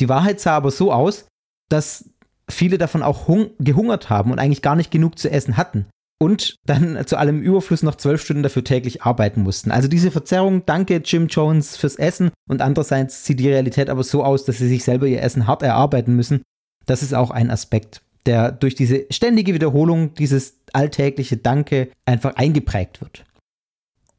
[0.00, 1.26] Die Wahrheit sah aber so aus,
[1.68, 2.10] dass
[2.48, 3.26] viele davon auch
[3.58, 5.86] gehungert haben und eigentlich gar nicht genug zu essen hatten
[6.18, 9.70] und dann zu allem Überfluss noch zwölf Stunden dafür täglich arbeiten mussten.
[9.70, 14.24] Also diese Verzerrung, danke Jim Jones fürs Essen und andererseits sieht die Realität aber so
[14.24, 16.42] aus, dass sie sich selber ihr Essen hart erarbeiten müssen.
[16.86, 23.00] Das ist auch ein Aspekt, der durch diese ständige Wiederholung, dieses alltägliche Danke einfach eingeprägt
[23.00, 23.24] wird.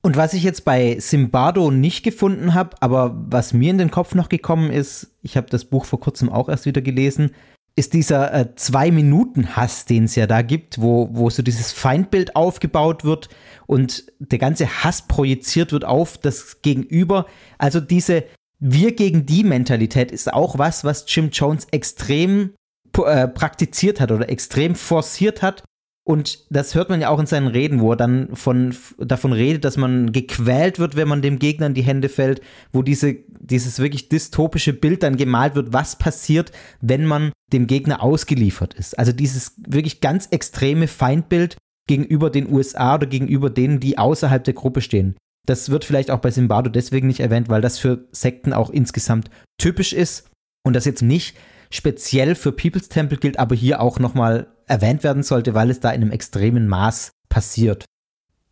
[0.04, 4.16] Und was ich jetzt bei Simbardo nicht gefunden habe, aber was mir in den Kopf
[4.16, 7.32] noch gekommen ist, ich habe das Buch vor kurzem auch erst wieder gelesen,
[7.78, 13.06] ist dieser äh, Zwei-Minuten-Hass, den es ja da gibt, wo, wo so dieses Feindbild aufgebaut
[13.06, 13.30] wird
[13.68, 17.28] und der ganze Hass projiziert wird auf das Gegenüber.
[17.60, 18.24] Also diese
[18.60, 22.56] Wir gegen die Mentalität ist auch was, was Jim Jones extrem
[22.98, 25.64] äh, praktiziert hat oder extrem forciert hat.
[26.08, 29.66] Und das hört man ja auch in seinen Reden, wo er dann von, davon redet,
[29.66, 32.40] dass man gequält wird, wenn man dem Gegner in die Hände fällt,
[32.72, 38.02] wo diese, dieses wirklich dystopische Bild dann gemalt wird, was passiert, wenn man dem Gegner
[38.02, 38.98] ausgeliefert ist.
[38.98, 41.58] Also dieses wirklich ganz extreme Feindbild
[41.90, 45.18] gegenüber den USA oder gegenüber denen, die außerhalb der Gruppe stehen.
[45.46, 49.30] Das wird vielleicht auch bei Simbardo deswegen nicht erwähnt, weil das für Sekten auch insgesamt
[49.60, 50.30] typisch ist
[50.66, 51.36] und das jetzt nicht
[51.70, 55.90] speziell für People's Temple gilt, aber hier auch nochmal erwähnt werden sollte, weil es da
[55.92, 57.86] in einem extremen Maß passiert.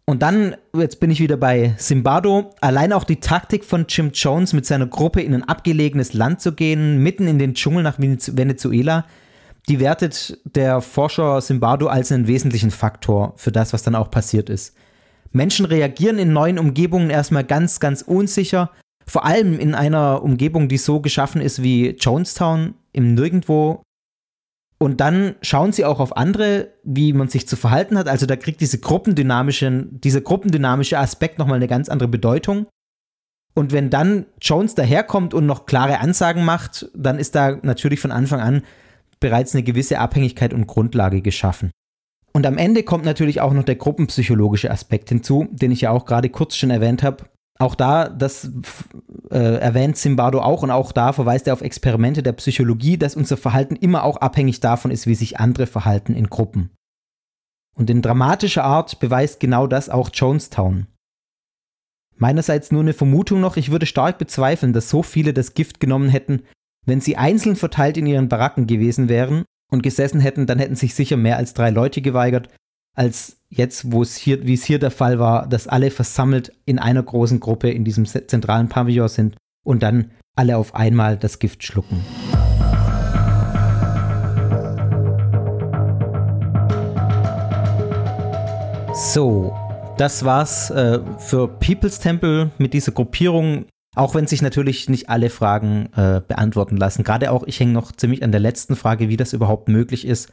[0.08, 4.54] Und dann, jetzt bin ich wieder bei Simbardo, allein auch die Taktik von Jim Jones
[4.54, 9.06] mit seiner Gruppe in ein abgelegenes Land zu gehen, mitten in den Dschungel nach Venezuela,
[9.68, 14.50] die wertet der Forscher Simbardo als einen wesentlichen Faktor für das, was dann auch passiert
[14.52, 14.76] ist.
[15.32, 18.70] Menschen reagieren in neuen Umgebungen erstmal ganz, ganz unsicher,
[19.08, 23.82] vor allem in einer Umgebung, die so geschaffen ist wie Jonestown im Nirgendwo
[24.78, 28.08] und dann schauen sie auch auf andere, wie man sich zu verhalten hat.
[28.08, 32.68] Also da kriegt diese gruppendynamische, dieser gruppendynamische Aspekt nochmal eine ganz andere Bedeutung.
[33.54, 38.12] Und wenn dann Jones daherkommt und noch klare Ansagen macht, dann ist da natürlich von
[38.12, 38.64] Anfang an
[39.22, 41.72] bereits eine gewisse Abhängigkeit und Grundlage geschaffen.
[42.34, 46.06] Und am Ende kommt natürlich auch noch der gruppenpsychologische Aspekt hinzu, den ich ja auch
[46.06, 47.24] gerade kurz schon erwähnt habe.
[47.58, 48.52] Auch da, das
[49.32, 53.38] äh, erwähnt Zimbardo auch und auch da verweist er auf Experimente der Psychologie, dass unser
[53.38, 56.72] Verhalten immer auch abhängig davon ist, wie sich andere verhalten in Gruppen.
[57.78, 60.88] Und in dramatischer Art beweist genau das auch Jonestown.
[62.18, 66.10] Meinerseits nur eine Vermutung noch, ich würde stark bezweifeln, dass so viele das Gift genommen
[66.10, 66.44] hätten,
[66.86, 70.94] wenn sie einzeln verteilt in ihren Baracken gewesen wären und gesessen hätten, dann hätten sich
[70.94, 72.50] sicher mehr als drei Leute geweigert,
[72.96, 76.80] als jetzt, wo es hier, wie es hier der Fall war, dass alle versammelt in
[76.80, 81.64] einer großen Gruppe in diesem zentralen Pavillon sind und dann alle auf einmal das Gift
[81.64, 82.02] schlucken.
[88.94, 89.54] So,
[89.98, 93.66] das war's äh, für People's Temple mit dieser Gruppierung.
[93.98, 97.04] Auch wenn sich natürlich nicht alle Fragen äh, beantworten lassen.
[97.04, 100.32] Gerade auch, ich hänge noch ziemlich an der letzten Frage, wie das überhaupt möglich ist,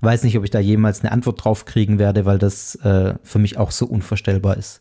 [0.00, 3.38] weiß nicht, ob ich da jemals eine Antwort drauf kriegen werde, weil das äh, für
[3.38, 4.80] mich auch so unvorstellbar ist.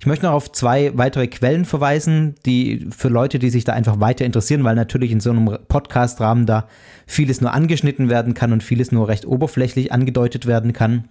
[0.00, 4.00] Ich möchte noch auf zwei weitere Quellen verweisen, die für Leute, die sich da einfach
[4.00, 6.68] weiter interessieren, weil natürlich in so einem Podcast-Rahmen da
[7.06, 11.04] vieles nur angeschnitten werden kann und vieles nur recht oberflächlich angedeutet werden kann.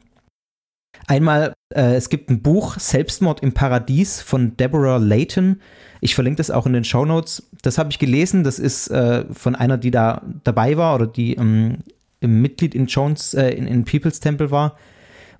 [1.05, 5.61] Einmal, äh, es gibt ein Buch Selbstmord im Paradies von Deborah Layton.
[6.01, 7.47] Ich verlinke das auch in den Show Notes.
[7.61, 8.43] Das habe ich gelesen.
[8.43, 11.79] Das ist äh, von einer, die da dabei war oder die ähm,
[12.21, 14.77] Mitglied in Jones, äh, in, in People's Temple war,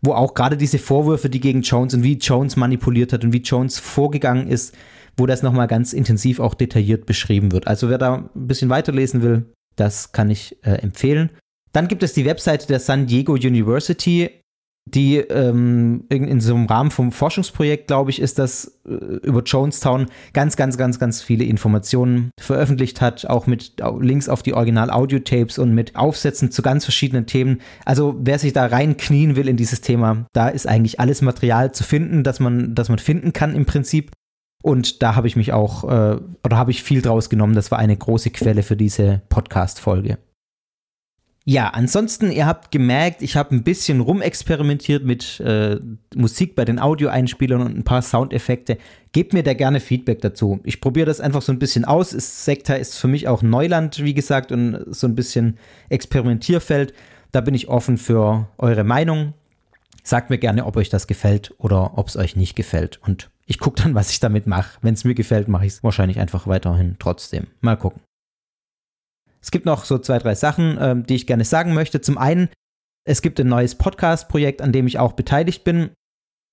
[0.02, 3.42] wo auch gerade diese Vorwürfe, die gegen Jones und wie Jones manipuliert hat und wie
[3.42, 4.76] Jones vorgegangen ist,
[5.18, 7.68] wo das nochmal ganz intensiv auch detailliert beschrieben wird.
[7.68, 9.46] Also wer da ein bisschen weiterlesen will,
[9.76, 11.32] das kann ich äh, empfehlen.
[11.74, 14.39] Dann gibt es die Webseite der San Diego University
[14.86, 20.08] die ähm, in so einem Rahmen vom Forschungsprojekt, glaube ich, ist das äh, über Jonestown
[20.34, 25.74] ganz, ganz, ganz, ganz viele Informationen veröffentlicht hat, auch mit Links auf die Original-Audio-Tapes und
[25.74, 27.62] mit Aufsätzen zu ganz verschiedenen Themen.
[27.86, 31.84] Also wer sich da reinknien will in dieses Thema, da ist eigentlich alles Material zu
[31.84, 34.12] finden, das man, das man finden kann im Prinzip.
[34.62, 37.56] Und da habe ich mich auch, äh, oder habe ich viel draus genommen.
[37.56, 40.18] Das war eine große Quelle für diese Podcast-Folge.
[41.50, 45.80] Ja, ansonsten, ihr habt gemerkt, ich habe ein bisschen rumexperimentiert mit äh,
[46.14, 48.78] Musik bei den Audioeinspielern und ein paar Soundeffekte.
[49.14, 50.60] Gebt mir da gerne Feedback dazu.
[50.64, 52.12] Ich probiere das einfach so ein bisschen aus.
[52.12, 55.58] Sekta ist für mich auch Neuland, wie gesagt, und so ein bisschen
[55.90, 56.94] Experimentierfeld.
[57.32, 59.34] Da bin ich offen für eure Meinung.
[60.04, 63.00] Sagt mir gerne, ob euch das gefällt oder ob es euch nicht gefällt.
[63.02, 64.78] Und ich gucke dann, was ich damit mache.
[64.84, 67.48] Wenn es mir gefällt, mache ich es wahrscheinlich einfach weiterhin trotzdem.
[67.62, 68.04] Mal gucken.
[69.42, 72.02] Es gibt noch so zwei, drei Sachen, ähm, die ich gerne sagen möchte.
[72.02, 72.50] Zum einen,
[73.06, 75.92] es gibt ein neues Podcast-Projekt, an dem ich auch beteiligt bin.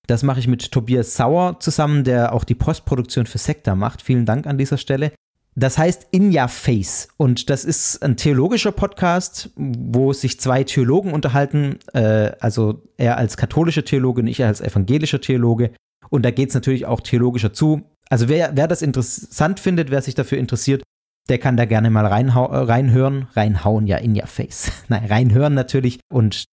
[0.06, 4.02] Das mache ich mit Tobias Sauer zusammen, der auch die Postproduktion für Sekta macht.
[4.02, 5.12] Vielen Dank an dieser Stelle.
[5.58, 11.14] Das heißt In Your Face und das ist ein theologischer Podcast, wo sich zwei Theologen
[11.14, 15.70] unterhalten, äh, also er als katholischer Theologe und ich als evangelischer Theologe.
[16.10, 17.90] Und da geht es natürlich auch theologischer zu.
[18.10, 20.82] Also wer, wer das interessant findet, wer sich dafür interessiert,
[21.28, 23.28] der kann da gerne mal reinhau äh, reinhören.
[23.34, 24.70] Reinhauen, ja, in your face.
[24.88, 26.00] Nein, reinhören natürlich.
[26.12, 26.44] Und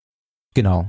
[0.54, 0.88] genau.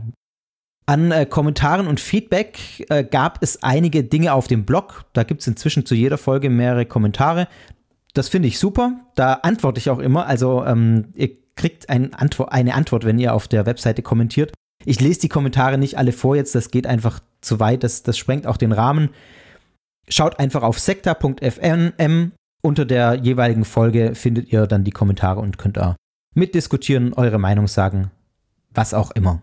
[0.87, 5.05] An äh, Kommentaren und Feedback äh, gab es einige Dinge auf dem Blog.
[5.13, 7.49] Da gibt es inzwischen zu jeder Folge mehrere Kommentare.
[8.13, 9.01] Das finde ich super.
[9.15, 10.27] Da antworte ich auch immer.
[10.27, 14.53] Also ähm, ihr kriegt ein Antwo eine Antwort, wenn ihr auf der Webseite kommentiert.
[14.85, 18.19] Ich lese die Kommentare nicht alle vor jetzt, das geht einfach zu weit, das, das
[18.19, 19.11] sprengt auch den Rahmen.
[20.09, 22.33] Schaut einfach auf sekta.fm.
[22.65, 25.97] Unter der jeweiligen Folge findet ihr dann die Kommentare und könnt da
[26.35, 28.11] mitdiskutieren, eure Meinung sagen,
[28.71, 29.43] was auch immer.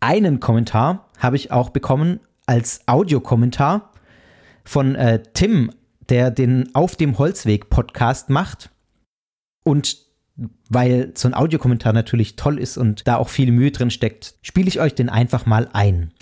[0.00, 3.94] Einen Kommentar habe ich auch bekommen als Audiokommentar
[4.62, 5.72] von äh, Tim,
[6.10, 8.68] der den Auf dem Holzweg Podcast macht.
[9.64, 9.96] Und
[10.68, 14.68] weil so ein Audiokommentar natürlich toll ist und da auch viel Mühe drin steckt, spiele
[14.68, 16.12] ich euch den einfach mal ein.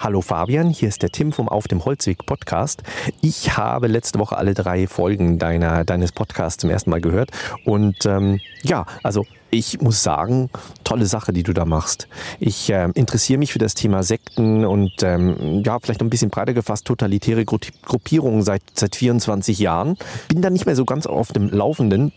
[0.00, 2.84] Hallo Fabian, hier ist der Tim vom Auf dem Holzweg Podcast.
[3.20, 7.32] Ich habe letzte Woche alle drei Folgen deiner, deines Podcasts zum ersten Mal gehört.
[7.64, 10.50] Und ähm, ja, also ich muss sagen,
[10.84, 12.06] tolle Sache, die du da machst.
[12.38, 16.30] Ich äh, interessiere mich für das Thema Sekten und ähm, ja, vielleicht noch ein bisschen
[16.30, 19.96] breiter gefasst, totalitäre Gruppierungen seit, seit 24 Jahren.
[20.28, 22.12] Bin da nicht mehr so ganz auf dem Laufenden.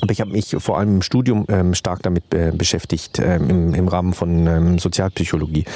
[0.00, 3.74] Aber ich habe mich vor allem im Studium ähm, stark damit äh, beschäftigt, ähm, im,
[3.74, 5.66] im Rahmen von ähm, Sozialpsychologie.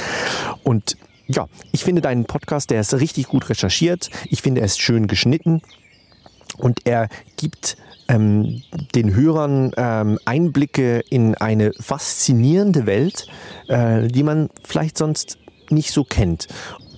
[0.65, 0.97] Und
[1.33, 4.11] ja, ich finde deinen Podcast, der ist richtig gut recherchiert.
[4.29, 5.63] Ich finde, er ist schön geschnitten
[6.57, 7.77] und er gibt
[8.09, 8.63] ähm,
[8.95, 13.29] den Hörern ähm, Einblicke in eine faszinierende Welt,
[13.69, 15.39] äh, die man vielleicht sonst
[15.71, 16.49] nicht so kennt.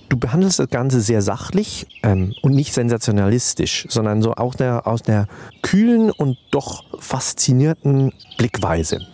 [0.09, 5.03] Du behandelst das Ganze sehr sachlich ähm, und nicht sensationalistisch, sondern so auch der, aus
[5.03, 5.27] der
[5.61, 9.05] kühlen und doch faszinierten Blickweise.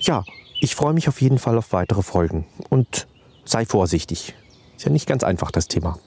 [0.00, 0.24] Ja,
[0.60, 3.06] ich freue mich auf jeden Fall auf weitere Folgen und
[3.48, 4.34] sei vorsichtig.
[4.76, 5.98] Ist ja nicht ganz einfach das Thema.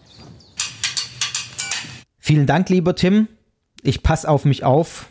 [2.20, 3.28] Vielen Dank, lieber Tim.
[3.82, 5.08] Ich passe auf mich auf.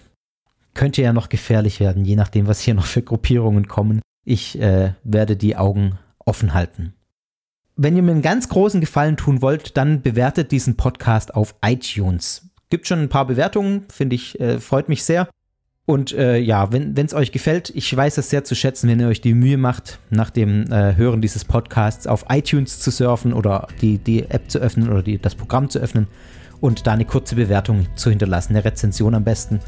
[0.75, 4.01] Könnte ja noch gefährlich werden, je nachdem, was hier noch für Gruppierungen kommen.
[4.25, 6.95] Ich äh, werde die Augen offen halten.
[7.75, 12.51] Wenn ihr mir einen ganz großen Gefallen tun wollt, dann bewertet diesen Podcast auf iTunes.
[12.71, 15.29] Gibt schon ein paar Bewertungen, finde ich, äh, freut mich sehr.
[15.89, 19.09] Und äh, ja, wenn es euch gefällt, ich weiß es sehr zu schätzen, wenn ihr
[19.09, 23.69] euch die Mühe macht, nach dem äh, Hören dieses Podcasts auf iTunes zu surfen oder
[23.81, 26.07] die, die App zu öffnen oder die, das Programm zu öffnen
[26.61, 29.61] und da eine kurze Bewertung zu hinterlassen, eine Rezension am besten.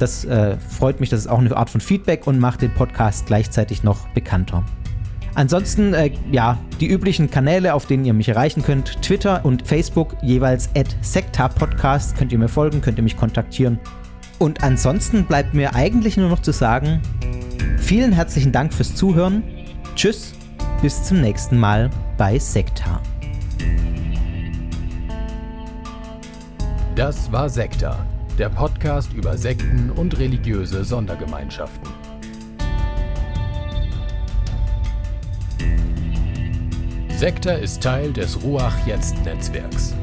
[0.00, 3.26] Das äh, freut mich, das ist auch eine Art von Feedback und macht den Podcast
[3.26, 4.64] gleichzeitig noch bekannter.
[5.36, 10.16] Ansonsten, äh, ja, die üblichen Kanäle, auf denen ihr mich erreichen könnt, Twitter und Facebook,
[10.22, 10.96] jeweils at
[11.54, 13.78] Podcast, könnt ihr mir folgen, könnt ihr mich kontaktieren.
[14.38, 17.00] Und ansonsten bleibt mir eigentlich nur noch zu sagen,
[17.78, 19.42] vielen herzlichen Dank fürs Zuhören.
[19.96, 20.34] Tschüss,
[20.80, 23.00] bis zum nächsten Mal bei Sekta.
[26.94, 28.06] Das war Sekta,
[28.38, 31.88] der Podcast über Sekten und religiöse Sondergemeinschaften.
[37.16, 39.94] Sekta ist Teil des Ruach Jetzt Netzwerks.